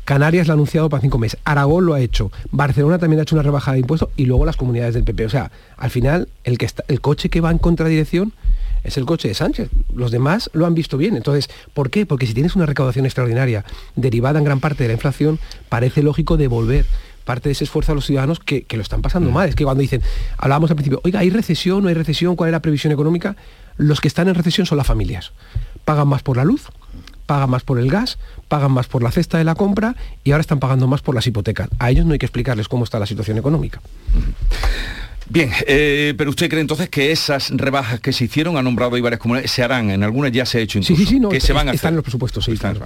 [0.08, 3.36] Canarias lo ha anunciado para cinco meses, Aragón lo ha hecho, Barcelona también ha hecho
[3.36, 5.26] una rebajada de impuestos y luego las comunidades del PP.
[5.26, 8.32] O sea, al final el, que está, el coche que va en contradirección
[8.86, 9.70] es el coche de Sánchez.
[9.94, 11.18] Los demás lo han visto bien.
[11.18, 12.06] Entonces, ¿por qué?
[12.06, 13.66] Porque si tienes una recaudación extraordinaria
[13.98, 16.86] derivada en gran parte de la inflación, parece lógico devolver
[17.26, 19.34] parte de ese esfuerzo a los ciudadanos que, lo están pasando mm.
[19.34, 19.50] mal.
[19.50, 20.02] Es que cuando dicen,
[20.38, 21.84] hablábamos al principio, oiga, ¿hay recesión?
[21.84, 22.38] ¿No hay recesión?
[22.38, 23.36] ¿Cuál es la previsión económica?
[23.76, 25.34] Los que están en recesión son las familias.
[25.84, 26.70] Pagan más por la luz,
[27.28, 30.42] pagan más por el gas, pagan más por la cesta de la compra y ahora
[30.42, 31.70] están pagando más por las hipotecas.
[31.78, 33.80] A ellos no hay que explicarles cómo está la situación económica.
[35.30, 39.02] Bien, eh, pero usted cree entonces que esas rebajas que se hicieron, ha nombrado y
[39.02, 41.28] varias comunidades, se harán, en algunas ya se ha hecho incluso, sí, sí, sí, no,
[41.28, 42.80] que se van a están en los presupuestos, sí, están.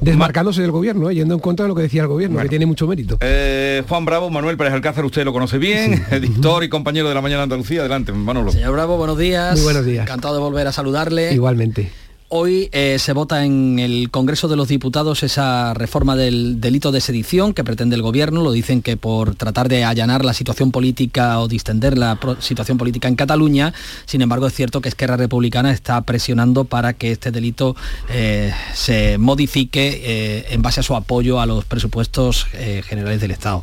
[0.00, 2.66] Desmarcándose del gobierno, eh, yendo en contra de lo que decía el gobierno, que tiene
[2.66, 3.18] mucho mérito.
[3.20, 7.20] Eh, Juan Bravo, Manuel Pérez Alcázar, usted lo conoce bien, editor y compañero de la
[7.20, 8.52] Mañana Andalucía, adelante, Manolo.
[8.52, 9.56] Señor Bravo, buenos días.
[9.56, 10.06] Muy buenos días.
[10.06, 11.32] Encantado de volver a saludarle.
[11.32, 11.90] Igualmente.
[12.28, 17.00] Hoy eh, se vota en el Congreso de los Diputados esa reforma del delito de
[17.00, 18.42] sedición que pretende el Gobierno.
[18.42, 23.06] Lo dicen que por tratar de allanar la situación política o distender la situación política
[23.06, 23.72] en Cataluña.
[24.06, 27.76] Sin embargo, es cierto que Esquerra Republicana está presionando para que este delito
[28.08, 33.62] eh, se modifique eh, en base a su apoyo a los presupuestos generales del Estado.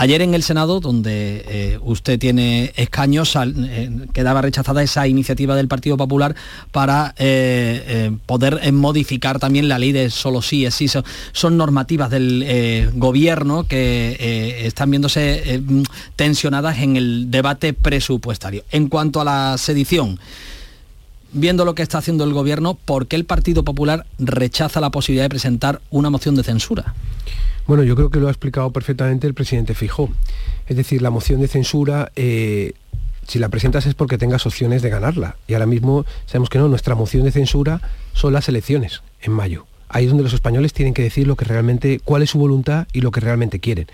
[0.00, 5.66] Ayer en el Senado, donde eh, usted tiene escaños, eh, quedaba rechazada esa iniciativa del
[5.66, 6.36] Partido Popular
[6.70, 10.86] para eh, poder modificar también la ley de solo sí es sí.
[11.32, 15.64] Son, normativas del gobierno que están viéndose
[16.14, 18.62] tensionadas en el debate presupuestario.
[18.70, 20.20] En cuanto a la sedición,
[21.32, 25.24] viendo lo que está haciendo el gobierno, ¿por qué el Partido Popular rechaza la posibilidad
[25.24, 26.94] de presentar una moción de censura?
[27.68, 30.08] Bueno, yo creo que lo ha explicado perfectamente el presidente Fijó.
[30.68, 32.72] Es decir, la moción de censura eh,
[33.26, 35.36] Si la presentas es porque tengas opciones de ganarla.
[35.46, 37.82] Y ahora mismo sabemos que no, nuestra moción de censura
[38.14, 39.66] son las elecciones en mayo.
[39.90, 42.88] Ahí es donde los españoles tienen que decir lo que realmente, cuál es su voluntad
[42.94, 43.86] y lo que realmente quieren.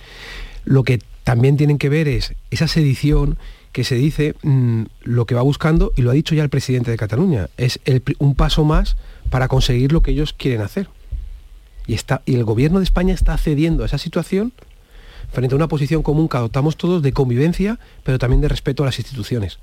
[0.64, 3.39] Lo que también tienen que ver es esa sedición
[3.72, 6.93] que se dice mm, lo que va buscando, y lo ha dicho ya el presidente
[6.93, 7.81] de Cataluña, es
[8.20, 8.97] un paso más
[9.31, 10.87] para conseguir lo que ellos quieren hacer.
[11.87, 14.53] Y, está, y el gobierno de España está cediendo a esa situación
[15.32, 18.87] frente a una posición común que adoptamos todos de convivencia, pero también de respeto a
[18.87, 19.59] las instituciones.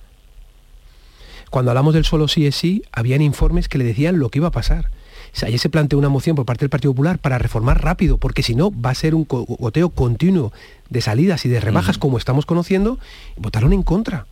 [1.49, 4.49] Cuando hablamos del solo sí es sí, habían informes que le decían lo que iba
[4.49, 4.89] a pasar.
[5.33, 8.17] O sea, ayer se planteó una moción por parte del Partido Popular para reformar rápido,
[8.17, 10.51] porque si no va a ser un goteo continuo
[10.89, 12.99] de salidas y de rebajas como estamos conociendo,
[13.37, 14.27] votaron en contra.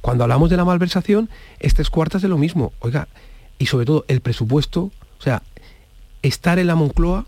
[0.00, 2.72] Cuando hablamos de la malversación, es tres cuartas de lo mismo.
[2.80, 3.08] Oiga,
[3.58, 5.42] y sobre todo el presupuesto, o sea,
[6.28, 7.26] estar en la Moncloa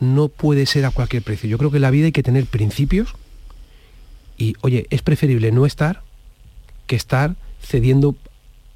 [0.00, 1.48] no puede ser a cualquier precio.
[1.48, 3.14] Yo creo que en la vida hay que tener principios
[4.36, 6.02] y, oye, es preferible no estar
[6.86, 8.16] que estar cediendo,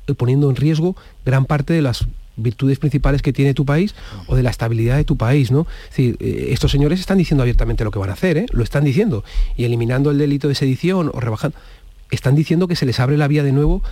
[0.07, 2.07] eh, poniendo en riesgo gran parte de las
[2.37, 3.95] virtudes principales que tiene tu país
[4.27, 5.67] o de la estabilidad de tu país, ¿no?
[5.97, 8.47] Eh, estos señores están diciendo abiertamente lo que van a hacer, ¿eh?
[8.53, 9.25] lo están diciendo,
[9.57, 11.57] y eliminando el delito de sedición o rebajando,
[12.11, 13.83] están diciendo que se les abre la vía de nuevo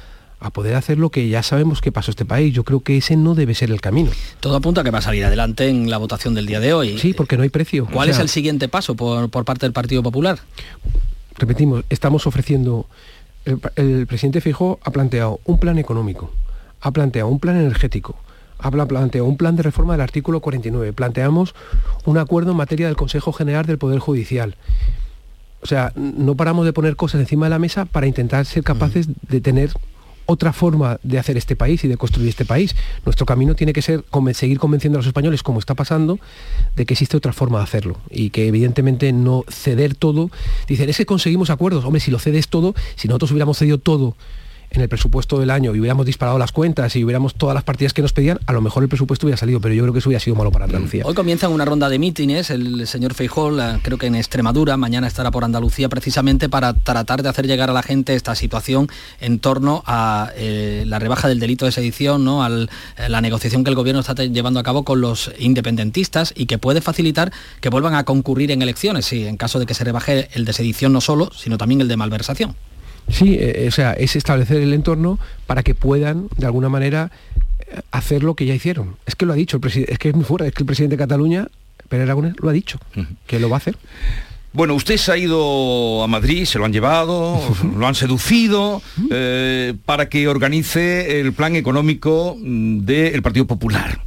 [0.41, 2.55] a poder hacer lo que ya sabemos que pasó este país.
[2.55, 4.11] Yo creo que ese no debe ser el camino.
[4.41, 6.99] Todo apunta a que va a salir adelante en la votación del día de hoy.
[6.99, 7.87] Sí, porque no hay precio.
[7.87, 10.39] ¿Cuál es el siguiente paso por, parte del Partido Popular?
[11.37, 12.87] Repetimos, estamos ofreciendo,
[13.45, 16.33] el, presidente Fijó ha planteado un plan económico,
[16.81, 18.17] ha planteado un plan energético,
[18.59, 21.55] ha planteado un plan de reforma del artículo 49, planteamos
[22.05, 24.57] un acuerdo en materia del Consejo General del Poder Judicial.
[25.63, 29.09] O sea, no paramos de poner cosas encima de la mesa para intentar ser capaces
[29.29, 29.71] de tener
[30.31, 32.75] otra forma de hacer este país y de construir este país.
[33.05, 34.05] Nuestro camino tiene que ser
[34.35, 36.19] seguir convenciendo a los españoles, como está pasando,
[36.77, 40.31] de que existe otra forma de hacerlo y que evidentemente no ceder todo.
[40.69, 41.85] Dicen, es que conseguimos acuerdos.
[41.85, 44.15] Hombre, si lo cedes todo, si nosotros hubiéramos cedido todo
[44.71, 47.93] en el presupuesto del año y hubiéramos disparado las cuentas y hubiéramos todas las partidas
[47.93, 50.09] que nos pedían, a lo mejor el presupuesto hubiera salido, pero yo creo que eso
[50.09, 51.05] hubiera sido malo para Andalucía.
[51.05, 53.51] Hoy comienza una ronda de mítines, el señor Feijó,
[53.83, 57.73] creo que en Extremadura, mañana estará por Andalucía precisamente para tratar de hacer llegar a
[57.73, 58.89] la gente esta situación
[59.21, 62.45] en torno a eh, la rebaja del delito de sedición, ¿no?
[62.45, 62.67] a eh,
[63.09, 66.81] la negociación que el gobierno está llevando a cabo con los independentistas y que puede
[66.81, 70.45] facilitar que vuelvan a concurrir en elecciones, sí, en caso de que se rebaje el
[70.45, 72.55] de sedición no solo, sino también el de malversación.
[73.11, 77.11] Sí, eh, o sea, es establecer el entorno para que puedan, de alguna manera,
[77.61, 78.97] eh, hacer lo que ya hicieron.
[79.07, 80.97] Es que lo ha dicho, el es que es muy fuerte, es que el presidente
[80.97, 81.49] de Cataluña,
[81.89, 82.79] Pérez Aragonés, lo ha dicho,
[83.27, 83.77] que lo va a hacer.
[84.53, 87.41] Bueno, usted se ha ido a Madrid, se lo han llevado,
[87.77, 94.01] lo han seducido eh, para que organice el plan económico mm, del Partido Popular.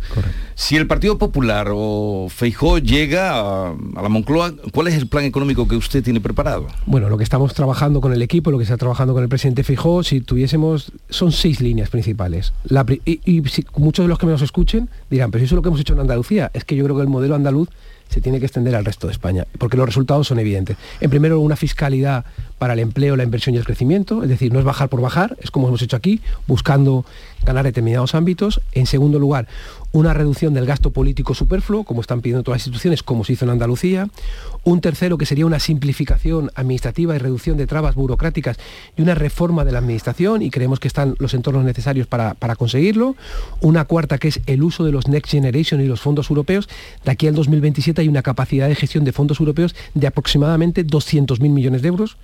[0.56, 5.66] Si el Partido Popular o Feijó llega a, la Moncloa, ¿cuál es el plan económico
[5.66, 6.68] que usted tiene preparado?
[6.86, 9.64] Bueno, lo que estamos trabajando con el equipo, lo que está trabajando con el presidente
[9.64, 12.54] Feijó, si tuviésemos, son seis líneas principales.
[13.06, 13.44] y,
[13.78, 15.94] muchos de los que me nos escuchen dirán, pero eso es lo que hemos hecho
[15.94, 16.52] en Andalucía.
[16.54, 17.70] Es que yo creo que el modelo andaluz
[18.14, 20.78] se tiene que extender al resto de España, porque los resultados son evidentes.
[21.02, 22.26] En primero, una fiscalidad
[22.58, 25.36] para el empleo, la inversión y el crecimiento, es decir, no es bajar por bajar,
[25.42, 27.06] es como hemos hecho aquí, buscando
[27.46, 28.62] ganar determinados ámbitos.
[28.72, 29.48] En segundo lugar,
[29.92, 33.46] una reducción del gasto político superfluo, como están pidiendo todas las instituciones, como se hizo
[33.46, 34.10] en Andalucía.
[34.64, 38.58] Un tercero, que sería una simplificación administrativa y reducción de trabas burocráticas
[38.98, 43.16] y una reforma de la administración, y creemos que están los entornos necesarios para, conseguirlo.
[43.62, 46.68] Una cuarta, que es el uso de los Next Generation y los fondos europeos.
[47.06, 51.50] De aquí al 2027 hay una capacidad de gestión de fondos europeos de aproximadamente 200.000
[51.50, 52.18] millones de euros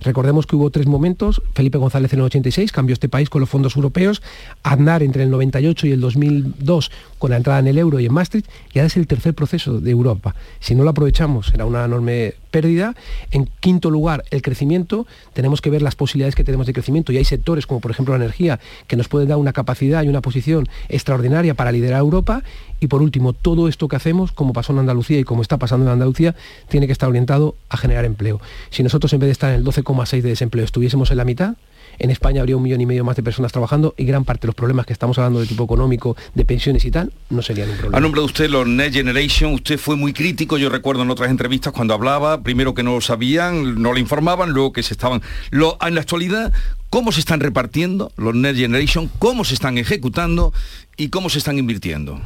[0.00, 1.42] Recordemos que hubo tres momentos.
[1.54, 4.22] Felipe González en el 86 cambió este país con los fondos europeos.
[4.62, 8.12] Aznar entre el 98 y el 2002 con la entrada en el euro y en
[8.12, 8.48] Maastricht.
[8.72, 10.34] Y ahora es el tercer proceso de Europa.
[10.60, 12.94] Si no lo aprovechamos será una enorme pérdida.
[13.32, 15.06] En quinto lugar, el crecimiento.
[15.34, 18.16] Tenemos que ver las posibilidades que tenemos de crecimiento y hay sectores como por ejemplo
[18.16, 22.42] la energía que nos pueden dar una capacidad y una posición extraordinaria para liderar Europa.
[22.80, 25.84] Y por último, todo esto que hacemos, como pasó en Andalucía y como está pasando
[25.84, 26.34] en Andalucía,
[26.70, 28.40] tiene que estar orientado a generar empleo.
[28.70, 31.56] Si nosotros en vez de estar en el 12,6 de desempleo estuviésemos en la mitad,
[31.98, 34.48] en España habría un millón y medio más de personas trabajando y gran parte de
[34.48, 37.76] los problemas que estamos hablando de tipo económico, de pensiones y tal, no serían un
[37.76, 37.98] problema.
[37.98, 41.72] Ha nombrado usted los Next Generation, usted fue muy crítico, yo recuerdo en otras entrevistas
[41.72, 45.22] cuando hablaba, primero que no lo sabían, no lo informaban, luego que se estaban...
[45.52, 46.52] En la actualidad,
[46.96, 50.54] cómo se están repartiendo los Next Generation, cómo se están ejecutando
[50.96, 52.18] y cómo se están invirtiendo.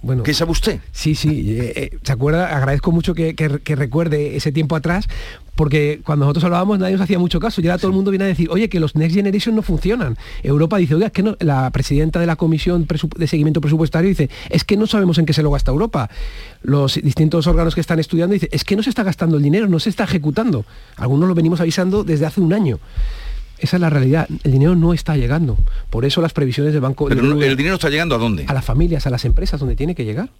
[0.00, 0.80] Bueno, ¿Qué sabe usted?
[0.92, 3.34] Sí, sí, eh, eh, se acuerda, agradezco mucho que,
[3.74, 5.08] recuerde ese tiempo atrás,
[5.56, 8.26] porque cuando nosotros hablábamos nadie nos hacía mucho caso y ahora todo el mundo viene
[8.26, 10.16] a decir, oye, que los Next Generation no funcionan.
[10.44, 14.30] Europa dice, oiga, es que no, la presidenta de la Comisión de Seguimiento Presupuestario dice,
[14.50, 16.10] es que no sabemos en qué se lo gasta Europa.
[16.62, 19.66] Los distintos órganos que están estudiando dicen, es que no se está gastando el dinero,
[19.66, 20.64] no se está ejecutando.
[20.94, 22.78] Algunos lo venimos avisando desde hace un año.
[23.62, 24.28] Esa es la realidad.
[24.42, 25.56] El dinero no está llegando.
[25.88, 27.06] Por eso las previsiones del Banco...
[27.06, 28.44] Pero el dinero está llegando a dónde?
[28.48, 30.30] A las familias, a las empresas, donde tiene que llegar.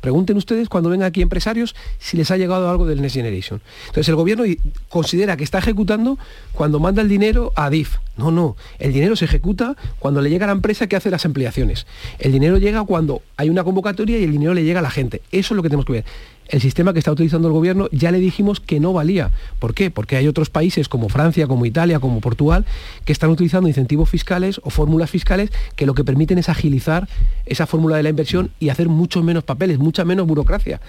[0.00, 3.62] Pregunten ustedes cuando vengan aquí empresarios si les ha llegado algo del Next Generation.
[3.86, 4.44] Entonces el gobierno
[4.88, 6.18] considera que está ejecutando
[6.52, 7.96] cuando manda el dinero a DIF.
[8.16, 8.56] No, no.
[8.80, 11.86] El dinero se ejecuta cuando le llega a la empresa que hace las ampliaciones.
[12.18, 15.22] El dinero llega cuando hay una convocatoria y el dinero le llega a la gente.
[15.30, 16.04] Eso es lo que tenemos que ver
[16.48, 19.30] el sistema que está utilizando el gobierno ya le dijimos que no valía.
[19.58, 19.90] ¿Por qué?
[19.90, 22.64] Porque hay otros países como Francia, como Italia, como Portugal,
[23.04, 27.08] que están utilizando incentivos fiscales o fórmulas fiscales que lo que permiten es agilizar
[27.46, 30.80] esa fórmula de la inversión y hacer muchos menos papeles, mucha menos burocracia.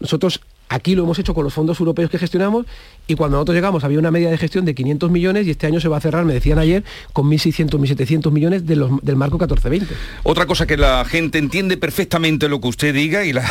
[0.00, 0.40] Nosotros
[0.72, 2.64] Aquí lo hemos hecho con los fondos europeos que gestionamos
[3.12, 5.80] y cuando nosotros llegamos había una media de gestión de 500 millones y este año
[5.80, 6.82] se va a cerrar, me decían ayer,
[7.12, 9.86] con 1.600, 1.700 millones del marco 14-20.
[10.22, 13.44] Otra cosa que la gente entiende perfectamente lo que usted diga y la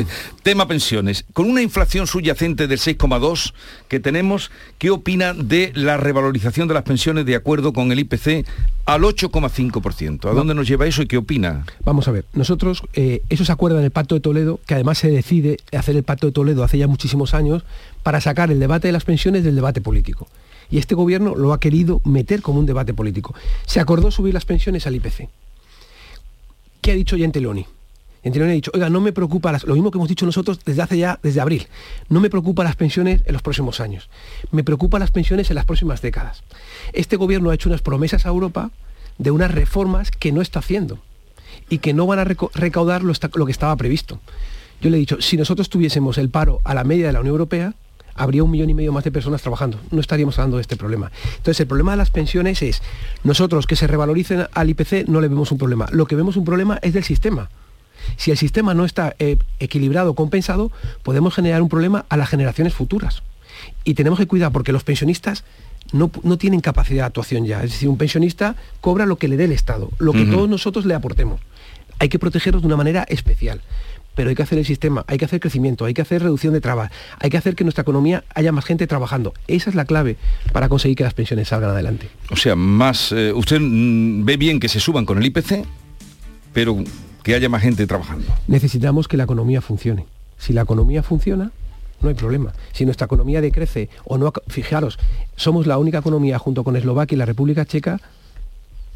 [0.42, 1.24] tema pensiones.
[1.32, 3.52] Con una inflación subyacente del 6,2
[3.88, 8.46] que tenemos, ¿qué opina de la revalorización de las pensiones de acuerdo con el IPC
[8.86, 10.30] al 8,5%?
[10.30, 11.64] ¿A dónde nos lleva eso y qué opina?
[11.84, 14.98] Vamos a ver, nosotros, eh, eso se acuerda en el Pacto de Toledo, que además
[14.98, 17.64] se decide hacer el Pacto de Toledo hace ya muchísimos años
[18.08, 20.28] para sacar el debate de las pensiones del debate político.
[20.70, 23.34] Y este gobierno lo ha querido meter como un debate político.
[23.66, 25.28] Se acordó subir las pensiones al IPC.
[26.80, 27.66] ¿Qué ha dicho Gentiloni?
[28.22, 30.96] Gentiloni ha dicho, oiga, no me preocupa, lo mismo que hemos dicho nosotros desde hace
[30.96, 31.68] ya, desde abril,
[32.08, 34.08] no me preocupa las pensiones en los próximos años,
[34.52, 36.44] me preocupa las pensiones en las próximas décadas.
[36.94, 38.70] Este gobierno ha hecho unas promesas a Europa
[39.18, 40.98] de unas reformas que no está haciendo
[41.68, 44.18] y que no van a recaudar lo que estaba previsto.
[44.80, 47.34] Yo le he dicho, si nosotros tuviésemos el paro a la media de la Unión
[47.34, 47.74] Europea,
[48.18, 49.78] habría un millón y medio más de personas trabajando.
[49.90, 51.10] No estaríamos hablando de este problema.
[51.36, 52.82] Entonces, el problema de las pensiones es,
[53.24, 55.86] nosotros que se revaloricen al IPC no le vemos un problema.
[55.92, 57.48] Lo que vemos un problema es del sistema.
[58.16, 62.74] Si el sistema no está eh, equilibrado, compensado, podemos generar un problema a las generaciones
[62.74, 63.22] futuras.
[63.84, 65.44] Y tenemos que cuidar porque los pensionistas
[65.92, 67.62] no, tienen capacidad de actuación ya.
[67.62, 70.84] Es decir, un pensionista cobra lo que le dé el Estado, lo que todos nosotros
[70.84, 71.40] le aportemos.
[71.98, 73.60] Hay que protegerlos de una manera especial
[74.18, 76.60] pero hay que hacer el sistema, hay que hacer crecimiento, hay que hacer reducción de
[76.60, 76.90] trabas,
[77.20, 79.32] hay que hacer que nuestra economía haya más gente trabajando.
[79.46, 80.16] Esa es la clave
[80.52, 82.08] para conseguir que las pensiones salgan adelante.
[82.32, 85.64] O sea, más, eh, usted mm, ve bien que se suban con el IPC,
[86.52, 86.82] pero
[87.22, 88.26] que haya más gente trabajando.
[88.48, 90.04] Necesitamos que la economía funcione.
[90.36, 91.52] Si la economía funciona,
[92.00, 92.52] no hay problema.
[92.72, 94.98] Si nuestra economía decrece o no, fijaros,
[95.36, 98.00] somos la única economía junto con Eslovaquia y la República Checa,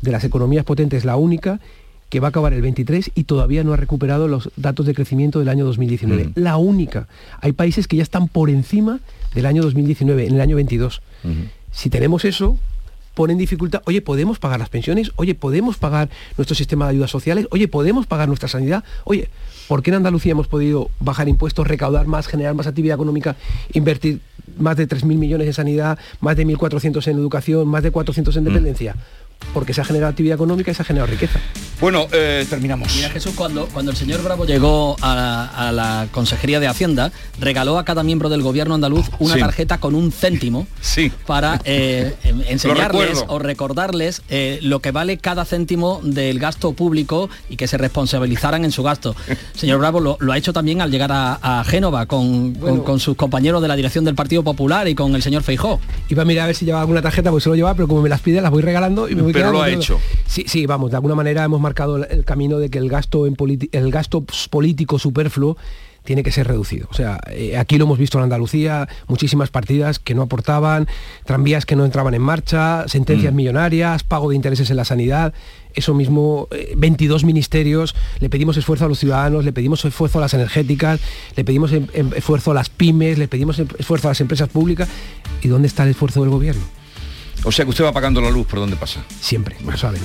[0.00, 1.60] de las economías potentes, la única
[2.12, 5.38] que va a acabar el 23 y todavía no ha recuperado los datos de crecimiento
[5.38, 6.24] del año 2019.
[6.24, 6.32] Mm.
[6.34, 7.08] La única.
[7.40, 9.00] Hay países que ya están por encima
[9.34, 11.00] del año 2019, en el año 22.
[11.70, 12.58] Si tenemos eso,
[13.14, 15.10] pone en dificultad, oye, ¿podemos pagar las pensiones?
[15.16, 17.46] Oye, ¿podemos pagar nuestro sistema de ayudas sociales?
[17.50, 18.84] Oye, ¿podemos pagar nuestra sanidad?
[19.04, 19.30] Oye,
[19.66, 23.36] ¿por qué en Andalucía hemos podido bajar impuestos, recaudar más, generar más actividad económica,
[23.72, 24.20] invertir
[24.58, 28.44] más de 3.000 millones en sanidad, más de 1.400 en educación, más de 400 en
[28.44, 28.74] mm.
[29.52, 31.40] Porque se ha generado actividad económica y se ha generado riqueza.
[31.82, 32.94] Bueno, eh, terminamos.
[32.94, 37.84] Mira Jesús, cuando, cuando el señor Bravo llegó a la, Consejería de Hacienda, regaló a
[37.84, 41.10] cada miembro del gobierno andaluz una tarjeta con un céntimo sí.
[41.26, 42.14] para eh,
[42.48, 47.78] enseñarles o recordarles eh, lo que vale cada céntimo del gasto público y que se
[47.78, 49.16] responsabilizaran en su gasto.
[49.56, 53.68] Señor Bravo lo, ha hecho también al llegar a, Génova con, con, sus compañeros de
[53.68, 55.80] la dirección del Partido Popular y con el señor Feijó.
[56.08, 58.02] Iba a mirar a ver si llevaba alguna tarjeta, pues se lo llevaba, pero como
[58.02, 60.00] me las pide las voy regalando y me voy pero lo ha hecho.
[60.26, 63.36] Sí, sí, vamos, de alguna manera hemos marcado el camino de que el gasto, en
[63.72, 65.56] el gasto político superfluo
[66.04, 66.88] tiene que ser reducido.
[66.90, 70.88] O sea, eh, aquí lo hemos visto en Andalucía, muchísimas partidas que no aportaban,
[71.24, 73.36] tranvías que no entraban en marcha, sentencias mm.
[73.36, 75.32] millonarias, pago de intereses en la sanidad.
[75.74, 80.22] Eso mismo, 22 eh, ministerios, le pedimos esfuerzo a los ciudadanos, le pedimos esfuerzo a
[80.22, 81.00] las energéticas,
[81.36, 84.48] le pedimos em, em, esfuerzo a las pymes, le pedimos em, esfuerzo a las empresas
[84.48, 84.88] públicas.
[85.40, 86.81] ¿Y dónde está el esfuerzo del gobierno?
[87.44, 89.04] O sea que usted va pagando la luz por donde pasa.
[89.20, 90.00] Siempre, lo saben.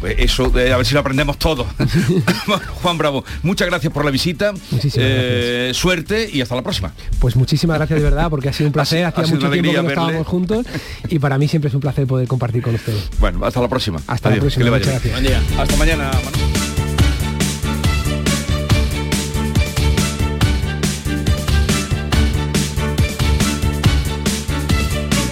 [0.00, 1.66] Pues eso, a ver si lo aprendemos todos.
[2.82, 4.52] Juan Bravo, muchas gracias por la visita.
[4.94, 6.92] Eh, suerte y hasta la próxima.
[7.18, 9.04] Pues muchísimas gracias de verdad, porque ha sido un placer.
[9.04, 10.66] Hacía mucho tiempo que no estábamos juntos
[11.08, 13.10] y para mí siempre es un placer poder compartir con ustedes.
[13.18, 14.00] Bueno, hasta la próxima.
[14.06, 14.70] Hasta la próxima.
[14.70, 15.12] Muchas gracias.
[15.12, 15.42] Buen día.
[15.58, 16.10] Hasta mañana.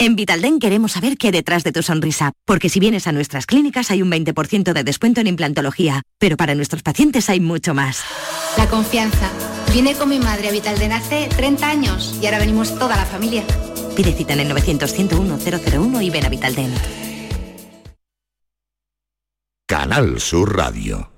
[0.00, 3.46] En Vitalden queremos saber qué hay detrás de tu sonrisa, porque si vienes a nuestras
[3.46, 8.04] clínicas hay un 20% de descuento en implantología, pero para nuestros pacientes hay mucho más.
[8.56, 9.28] La confianza.
[9.74, 13.42] Vine con mi madre a Vitalden hace 30 años y ahora venimos toda la familia.
[13.96, 16.72] Pide cita en el 900-101-001 y ven a Vitalden.
[19.66, 21.17] Canal Sur Radio.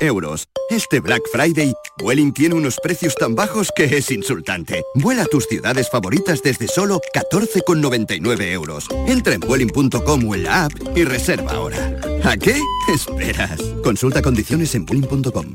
[0.00, 0.48] euros.
[0.70, 4.84] Este Black Friday, Vueling tiene unos precios tan bajos que es insultante.
[4.94, 8.86] Vuela a tus ciudades favoritas desde solo 14,99 euros.
[9.06, 11.96] Entra en Vueling.com o en la app y reserva ahora.
[12.24, 12.58] ¿A qué
[12.92, 13.60] esperas?
[13.82, 15.54] Consulta condiciones en Vueling.com.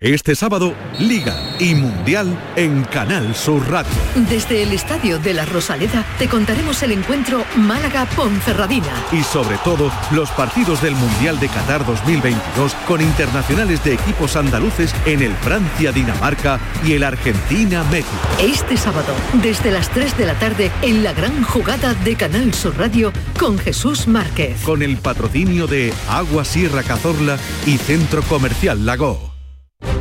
[0.00, 3.90] Este sábado, Liga y Mundial en Canal Sur Radio.
[4.30, 8.92] Desde el Estadio de la Rosaleda te contaremos el encuentro Málaga-Ponferradina.
[9.10, 14.94] Y sobre todo, los partidos del Mundial de Qatar 2022 con internacionales de equipos andaluces
[15.04, 18.08] en el Francia-Dinamarca y el Argentina-México.
[18.40, 22.78] Este sábado, desde las 3 de la tarde, en la gran jugada de Canal Sur
[22.78, 24.62] Radio con Jesús Márquez.
[24.62, 27.36] Con el patrocinio de Agua Sierra Cazorla
[27.66, 29.27] y Centro Comercial Lago.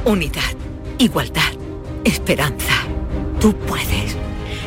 [0.08, 0.56] Unidad,
[1.00, 1.52] igualdad,
[2.06, 2.74] esperanza.
[3.42, 4.16] Tú puedes.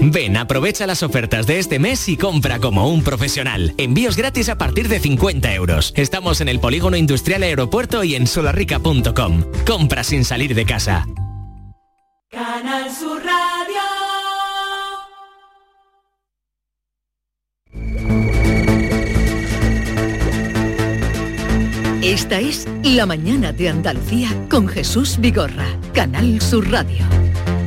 [0.00, 3.74] Ven, aprovecha las ofertas de este mes y compra como un profesional.
[3.76, 5.92] Envíos gratis a partir de 50 euros.
[5.94, 9.44] Estamos en el Polígono Industrial Aeropuerto y en solarrica.com.
[9.66, 11.06] Compra sin salir de casa.
[12.30, 13.80] Canal Sur Radio.
[22.02, 27.04] Esta es La Mañana de Andalucía con Jesús Vigorra, Canal Sur Radio.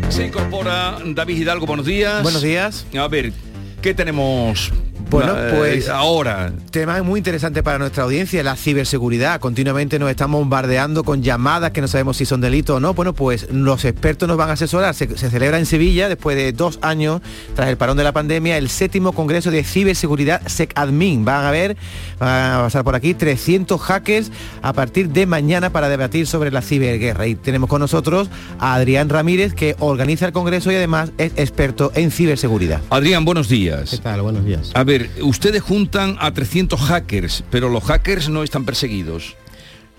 [0.10, 2.22] Se incorpora David Hidalgo, buenos días.
[2.24, 2.86] Buenos días.
[2.98, 3.34] A ver,
[3.82, 4.72] ¿qué tenemos
[5.14, 6.52] Bueno, eh, pues ahora?
[6.72, 9.40] Tema muy interesante para nuestra audiencia, la ciberseguridad.
[9.40, 12.96] Continuamente nos están bombardeando con llamadas que no sabemos si son delitos o no.
[12.96, 14.96] Bueno, pues los expertos nos van a asesorar.
[14.96, 17.22] Se, se celebra en Sevilla, después de dos años,
[17.56, 21.26] tras el parón de la pandemia, el séptimo Congreso de Ciberseguridad SecAdmin.
[21.26, 21.78] Van a ver,
[22.20, 24.32] van a pasar por aquí 300 hackers
[24.64, 27.28] a partir de mañana para debatir sobre la ciberguerra.
[27.28, 31.92] Y tenemos con nosotros a Adrián Ramírez, que organiza el Congreso y además es experto
[31.94, 32.82] en ciberseguridad.
[32.90, 33.92] Adrián, buenos días.
[33.92, 34.24] ¿Qué tal?
[34.24, 34.72] Buenos días.
[34.74, 39.36] A ver, ustedes juntan a 300 hackers, pero los hackers no están perseguidos.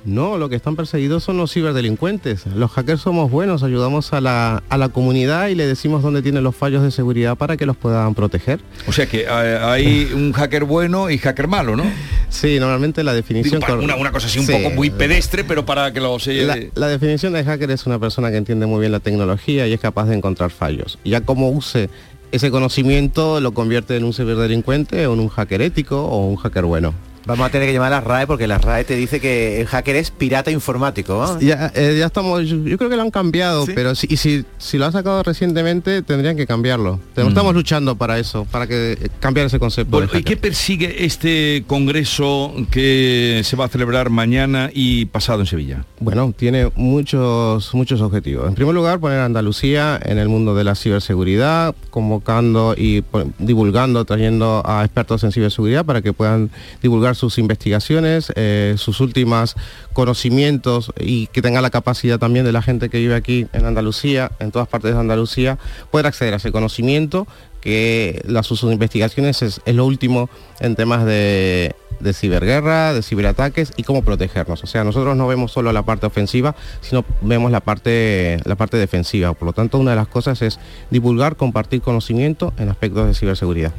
[0.07, 2.45] No, lo que están perseguidos son los ciberdelincuentes.
[2.55, 6.45] Los hackers somos buenos, ayudamos a la, a la comunidad y le decimos dónde tienen
[6.45, 8.61] los fallos de seguridad para que los puedan proteger.
[8.87, 11.85] O sea que eh, hay un hacker bueno y hacker malo, ¿no?
[12.29, 13.63] Sí, normalmente la definición...
[13.67, 14.53] Digo, una, una cosa así un Sí.
[14.53, 16.35] poco muy pedestre, pero para que lo se...
[16.43, 19.73] La, la definición de hacker es una persona que entiende muy bien la tecnología y
[19.73, 20.99] es capaz de encontrar fallos.
[21.07, 21.89] Ya como use
[22.35, 26.65] ese conocimiento lo convierte en un ciberdelincuente o en un hacker ético o un hacker
[26.65, 26.93] bueno.
[27.27, 29.67] Vamos a tener que llamar a la RAE porque la RAE te dice que el
[29.67, 31.39] hacker es pirata informático.
[31.41, 34.45] Ya, eh, ya estamos, yo, yo creo que lo han cambiado, pero si, y si,
[34.59, 37.01] si lo han sacado recientemente tendrían que cambiarlo.
[37.17, 37.29] Mm.
[37.29, 39.91] Estamos luchando para eso, para que eh, cambiar ese concepto.
[39.97, 45.47] Bueno, ¿Y qué persigue este congreso que se va a celebrar mañana y pasado en
[45.47, 45.85] Sevilla?
[46.01, 48.49] Bueno, tiene muchos, muchos objetivos.
[48.49, 53.03] En primer lugar, poner a Andalucía en el mundo de la ciberseguridad, convocando y
[53.39, 56.51] divulgando, trayendo a expertos en ciberseguridad para que puedan
[56.83, 59.57] divulgar sus investigaciones, eh, sus últimos
[59.93, 64.31] conocimientos y que tenga la capacidad también de la gente que vive aquí en Andalucía,
[64.39, 65.59] en todas partes de Andalucía,
[65.91, 67.27] poder acceder a ese conocimiento
[67.65, 70.29] que las sus investigaciones es, lo último
[70.61, 71.75] en temas de,
[72.13, 74.63] ciberguerra, de ciberataques y cómo protegernos.
[74.63, 78.77] O sea, nosotros no vemos solo la parte ofensiva, sino vemos la parte, la parte
[78.77, 79.33] defensiva.
[79.33, 80.61] Por lo tanto, una de las cosas es
[80.91, 83.73] divulgar, compartir conocimiento en aspectos de ciberseguridad.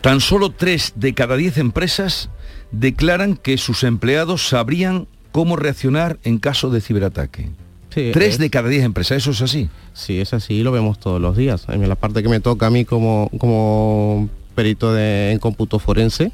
[0.00, 2.30] Tan solo 3 de cada 10 empresas
[2.72, 7.50] declaran que sus empleados sabrían cómo reaccionar en caso de ciberataque.
[7.94, 9.68] Sí, 3 es- de cada 10 empresas, ¿eso es así?
[9.92, 11.66] Sí, es así, lo vemos todos los días.
[11.68, 16.32] En la parte que me toca a mí como, como perito de- en cómputo forense,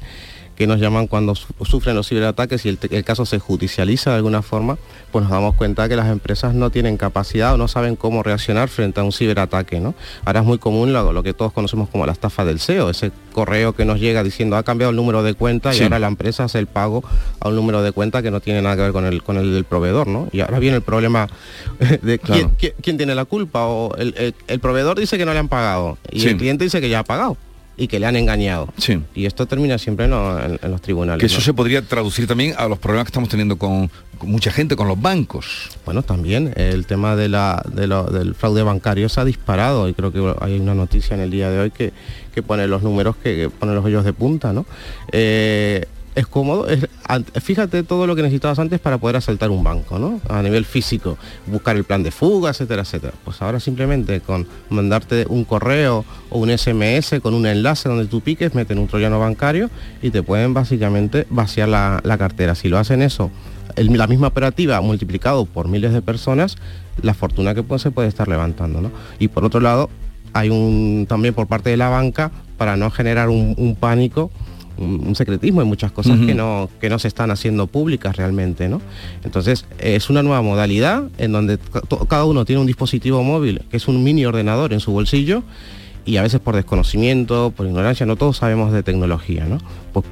[0.59, 4.41] que nos llaman cuando su- sufren los ciberataques y el, caso se judicializa de alguna
[4.41, 4.77] forma,
[5.09, 8.67] pues nos damos cuenta que las empresas no tienen capacidad o no saben cómo reaccionar
[8.67, 9.79] frente a un ciberataque.
[9.79, 9.95] ¿no?
[10.25, 13.11] Ahora es muy común lo, lo que todos conocemos como la estafa del SEO, ese
[13.31, 15.79] correo que nos llega diciendo ha cambiado el número de cuenta Sí.
[15.79, 17.05] y ahora la empresa hace el pago
[17.39, 19.53] a un número de cuenta que no tiene nada que ver con el, con el
[19.53, 20.07] del proveedor.
[20.07, 20.27] ¿no?
[20.33, 21.27] Y ahora viene el problema
[22.01, 22.41] de Claro.
[22.41, 23.65] quién, quién- quién tiene la culpa.
[23.65, 26.27] O el, el- el proveedor dice que no le han pagado y Sí.
[26.27, 27.37] el cliente dice que ya ha pagado
[27.79, 28.67] y que le han engañado.
[28.77, 29.01] Sí.
[29.15, 31.19] Y esto termina siempre en, lo- en- en los tribunales.
[31.19, 31.41] Que eso ¿no?
[31.41, 34.87] se podría traducir también a los problemas que estamos teniendo con, con mucha gente, con
[34.87, 35.69] los bancos.
[35.85, 39.93] Bueno, también el tema de la, de lo- del fraude bancario se ha disparado y
[39.93, 41.93] creo que hay una noticia en el día de hoy que,
[42.35, 44.65] que pone los números que, que pone los vellos de punta, ¿no?
[45.11, 45.85] Eh,
[46.15, 46.67] es cómodo,
[47.41, 50.19] fíjate todo lo que necesitabas antes para poder asaltar un banco, ¿no?
[50.27, 53.13] A nivel físico, buscar el plan de fuga, etcétera, etcétera.
[53.23, 58.21] Pues ahora simplemente con mandarte un correo o un SMS con un enlace donde tú
[58.21, 59.69] piques, meten un troyano bancario
[60.01, 62.55] y te pueden básicamente vaciar la, la cartera.
[62.55, 63.31] Si lo hacen eso
[63.75, 66.57] la misma operativa multiplicado por miles de personas,
[67.01, 68.81] la fortuna que puede, se puede estar levantando.
[68.81, 68.91] ¿no?
[69.19, 69.89] Y por otro lado,
[70.33, 74.31] hay un también por parte de la banca, para no generar un pánico,
[74.79, 78.69] un, un secretismo, hay muchas cosas que, no, que no se están haciendo públicas realmente.
[78.69, 78.81] ¿no?
[79.23, 81.59] Entonces, es una nueva modalidad en donde
[82.07, 85.43] cada uno tiene un dispositivo móvil, que es un mini ordenador en su bolsillo,
[86.05, 89.59] y a veces por desconocimiento, por ignorancia, no todos sabemos de tecnología, ¿no?
[89.93, 90.05] Pues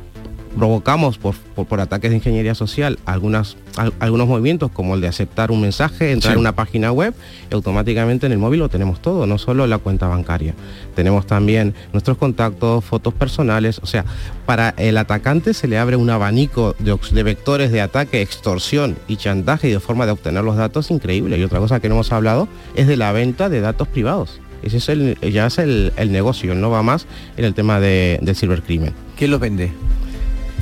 [0.57, 5.07] provocamos por, por, por ataques de ingeniería social algunas, al- algunos movimientos como el de
[5.07, 6.37] aceptar un mensaje, entrar Sí.
[6.37, 7.13] a una página web
[7.49, 10.53] y automáticamente en el móvil lo tenemos todo, no solo la cuenta bancaria.
[10.95, 14.03] Tenemos también nuestros contactos, fotos personales, o sea,
[14.45, 19.69] para el atacante se le abre un abanico de, vectores de ataque, extorsión y chantaje
[19.69, 21.37] y de forma de obtener los datos increíble.
[21.37, 24.39] Y otra cosa que no hemos hablado es de la venta de datos privados.
[24.63, 27.05] Ese es el, ya es el, el negocio, no va más
[27.37, 28.91] en el tema de, del cibercrimen.
[29.15, 29.71] ¿Quién los vende?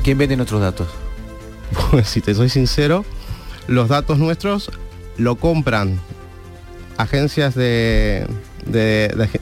[0.06, 0.86] ¿Quién vende nuestros datos?
[1.90, 3.04] Pues si te soy sincero,
[3.66, 4.70] los datos nuestros
[5.16, 5.98] lo compran
[6.96, 8.24] agencias de,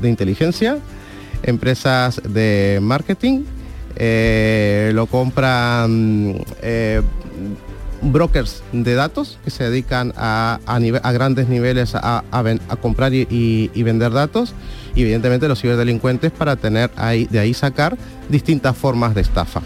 [0.02, 0.78] inteligencia,
[1.42, 3.42] empresas de marketing,
[3.96, 7.02] eh, lo compran eh,
[8.00, 12.24] brokers de datos que se dedican a, a a grandes niveles a,
[12.80, 13.28] comprar y-
[13.74, 14.54] y vender datos
[14.94, 17.98] y evidentemente los ciberdelincuentes para tener ahí, de ahí sacar
[18.30, 19.60] distintas formas de estafa.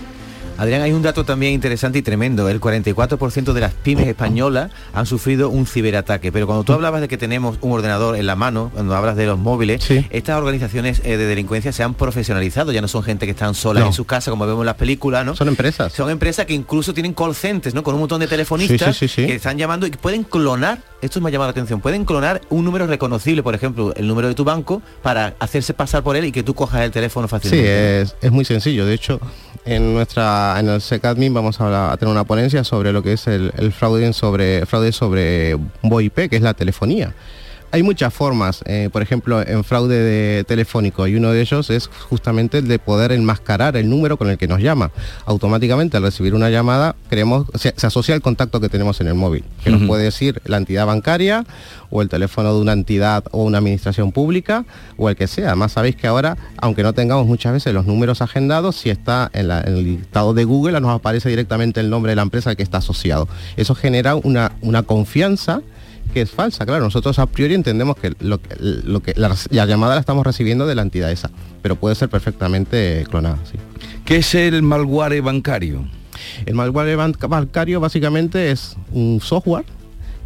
[0.58, 2.48] Adrián, hay un dato también interesante y tremendo.
[2.48, 6.32] El 44% de las pymes españolas han sufrido un ciberataque.
[6.32, 9.26] Pero cuando tú hablabas de que tenemos un ordenador en la mano, cuando hablas de
[9.26, 12.72] los móviles, estas organizaciones eh, de delincuencia se han profesionalizado.
[12.72, 13.86] Ya no son gente que están solas No.
[13.88, 15.36] en sus casas, como vemos en las películas, ¿no?
[15.36, 15.92] Son empresas.
[15.92, 17.82] Son empresas que incluso tienen call centers, ¿no?
[17.82, 19.26] Con un montón de telefonistas Sí, sí, sí, sí.
[19.28, 22.64] que están llamando y pueden clonar, esto me ha llamado la atención, pueden clonar un
[22.64, 26.32] número reconocible, por ejemplo, el número de tu banco, para hacerse pasar por él y
[26.32, 28.00] que tú cojas el teléfono Sí, fácilmente.
[28.02, 28.84] es, es muy sencillo.
[28.86, 29.20] De hecho,
[29.64, 33.52] en nuestra en el SECADMIN vamos a, tener una ponencia sobre lo que es el,
[33.56, 37.14] el fraude sobre fraude sobre VoIP, que es la telefonía.
[37.70, 41.88] Hay muchas formas, eh, por ejemplo, en fraude de telefónico y uno de ellos es
[42.08, 44.90] justamente el de poder enmascarar el número con el que nos llama.
[45.26, 49.14] Automáticamente al recibir una llamada creemos, se, se asocia el contacto que tenemos en el
[49.14, 51.44] móvil, que nos puede decir la entidad bancaria
[51.90, 54.64] o el teléfono de una entidad o una administración pública
[54.96, 55.48] o el que sea.
[55.48, 59.48] Además sabéis que ahora, aunque no tengamos muchas veces los números agendados, si está en,
[59.48, 62.56] la- en el listado de Google nos aparece directamente el nombre de la empresa al
[62.56, 63.28] que está asociado.
[63.58, 65.60] Eso genera una, una confianza
[66.18, 66.66] que es falsa.
[66.66, 70.26] Claro, nosotros a priori entendemos que lo que, lo que la, la llamada la estamos
[70.26, 71.30] recibiendo de la entidad esa,
[71.62, 73.38] pero puede ser perfectamente clonada.
[73.50, 73.56] Sí.
[74.04, 75.86] ¿Qué es el malware bancario?
[76.46, 79.64] El malware ban- bancario básicamente es un software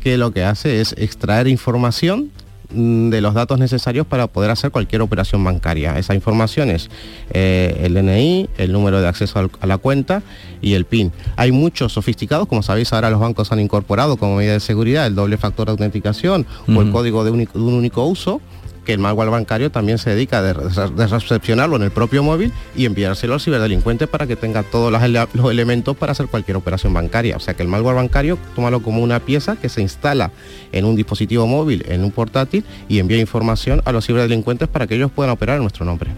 [0.00, 2.30] que lo que hace es extraer información
[2.74, 5.98] de los datos necesarios para poder hacer cualquier operación bancaria.
[5.98, 6.88] Esa información es
[7.32, 10.22] eh, el DNI, el número de acceso al- a la cuenta
[10.60, 11.12] y el PIN.
[11.36, 15.14] Hay muchos sofisticados, como sabéis ahora los bancos han incorporado como medida de seguridad el
[15.14, 18.40] doble factor de autenticación o el código de un único uso
[18.84, 23.34] que el malware bancario también se dedica a recepcionarlo en el propio móvil y enviárselo
[23.34, 27.36] al ciberdelincuente para que tenga todos los elementos para hacer cualquier operación bancaria.
[27.36, 30.30] O sea que el malware bancario, tómalo como una pieza que se instala
[30.72, 34.96] en un dispositivo móvil, en un portátil y envía información a los ciberdelincuentes para que
[34.96, 36.10] ellos puedan operar en nuestro nombre.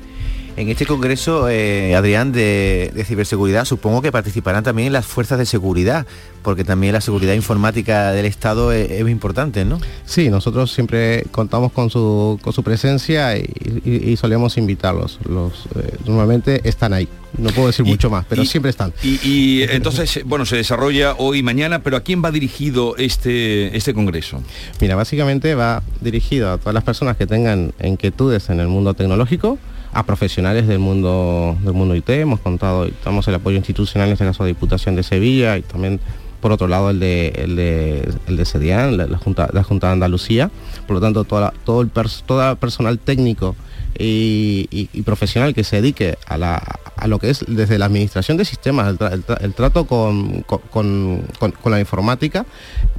[0.57, 5.47] En este congreso, eh, Adrián, de, de ciberseguridad, supongo que participarán también las fuerzas de
[5.47, 6.07] seguridad,
[6.45, 9.81] porque también la seguridad informática del Estado es, es importante, ¿no?
[10.07, 13.51] Sí, nosotros siempre contamos con su, con su presencia y,
[13.85, 15.19] y- y solemos invitarlos.
[15.29, 17.09] Los, eh, normalmente están ahí.
[17.37, 18.93] No puedo decir mucho más, pero y- siempre están.
[19.03, 23.77] Y, y, entonces, bueno, se desarrolla hoy y mañana, pero ¿a quién va dirigido este,
[23.77, 24.41] este congreso?
[24.81, 29.59] Mira, básicamente va dirigido a todas las personas que tengan inquietudes en el mundo tecnológico,
[29.95, 32.09] a profesionales del mundo del mundo IT.
[32.11, 36.01] Hemos contado, estamos el apoyo institucional, en este caso de Diputación de Sevilla y también
[36.45, 38.45] por otro lado el de el de, el de
[38.99, 40.51] la, la Junta, la Junta de Andalucía.
[40.87, 43.57] Por lo tanto, toda la- todo el pers- todo el personal técnico
[43.99, 46.63] y, y- y profesional que se dedique a, la,
[46.97, 49.87] a lo que es desde la administración de sistemas, el, tra- el tra- el trato
[49.87, 51.23] con, con- con-
[51.73, 52.45] la informática,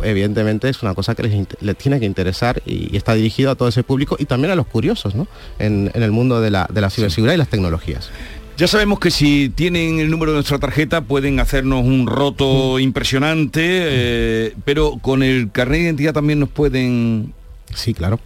[0.02, 3.68] evidentemente es una cosa que les, tiene que interesar y, y está dirigido a todo
[3.68, 5.28] ese público y también a los curiosos ¿no?
[5.60, 8.10] en, en el mundo de la, de la ciberseguridad y las tecnologías.
[8.58, 13.62] Ya sabemos que si tienen el número de nuestra tarjeta pueden hacernos un roto impresionante,
[13.64, 17.34] eh, pero con el carnet de identidad también nos pueden...
[17.74, 18.18] Sí, claro.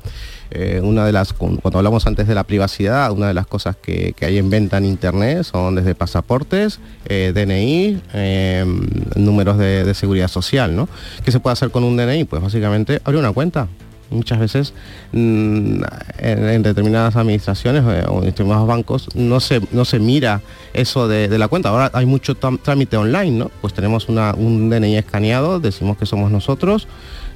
[0.51, 3.75] Eh, una de las, cu- cuando hablamos antes de la privacidad, una de las cosas
[3.75, 8.65] que, que hay en venta en internet son desde pasaportes, eh, DNI, eh,
[9.15, 10.87] números de, de seguridad social, ¿no?
[11.25, 12.25] ¿Qué se puede hacer con un DNI?
[12.25, 13.67] Pues básicamente abrir una cuenta.
[14.11, 14.73] Muchas veces
[15.11, 15.81] mm,
[16.17, 20.41] en, determinadas administraciones eh, o en determinados bancos no se, no se mira
[20.73, 21.69] eso de, la cuenta.
[21.69, 23.51] Ahora hay mucho trámite online, ¿no?
[23.61, 26.87] Pues tenemos un DNI escaneado, decimos que somos nosotros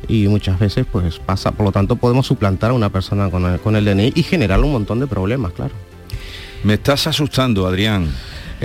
[0.08, 3.60] y muchas veces pues pasa, por lo tanto podemos suplantar a una persona con el,
[3.60, 5.74] con el DNI y generarle un montón de problemas, claro.
[6.64, 8.10] Me estás asustando, Adrián.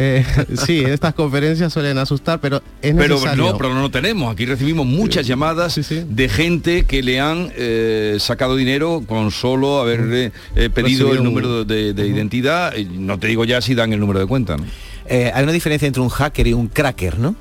[0.00, 0.24] Eh,
[0.64, 3.44] sí, en estas conferencias suelen asustar, pero es Pero necesario.
[3.52, 4.32] no, pero no lo tenemos.
[4.32, 10.26] Aquí recibimos muchas llamadas de gente que le han eh, sacado dinero con solo haberle
[10.54, 12.72] eh, pedido Recibido el un- número de, de identidad.
[12.76, 14.56] No te digo ya si dan el número de cuenta.
[14.56, 14.64] ¿no?
[15.06, 17.34] Eh, hay una diferencia entre un hacker y un cracker, ¿no?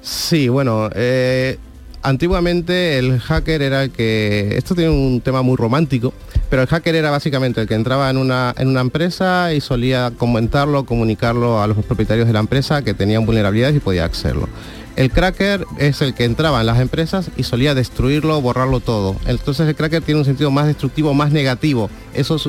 [0.00, 1.58] Sí, bueno, eh,
[2.04, 4.56] antiguamente el hacker era el que...
[4.56, 6.14] Esto tiene un tema muy romántico,
[6.48, 10.12] pero el hacker era básicamente el que entraba en una, en una empresa y solía
[10.16, 14.48] comentarlo, comunicarlo a los propietarios de la empresa que tenían vulnerabilidades y podía accederlo.
[14.96, 19.16] El cracker es el que entraba en las empresas y solía destruirlo, borrarlo todo.
[19.26, 21.90] Entonces el cracker tiene un sentido más destructivo, más negativo.
[22.12, 22.48] Eso es,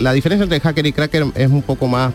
[0.00, 2.12] la diferencia entre hacker y cracker es un poco más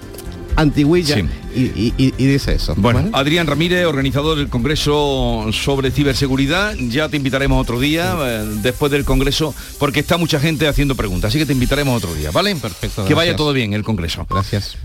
[0.55, 1.23] antiguilla Sí.
[1.55, 2.73] y, y- y- y dice eso.
[2.77, 3.11] Bueno, ¿vale?
[3.13, 9.05] Adrián Ramírez, organizador del Congreso sobre ciberseguridad, ya te invitaremos otro día, eh, después del
[9.05, 12.55] Congreso, porque está mucha gente haciendo preguntas, así que te invitaremos otro día, ¿vale?
[12.55, 13.05] Perfecto.
[13.05, 14.25] Que vaya todo bien el Congreso.
[14.29, 14.77] Gracias.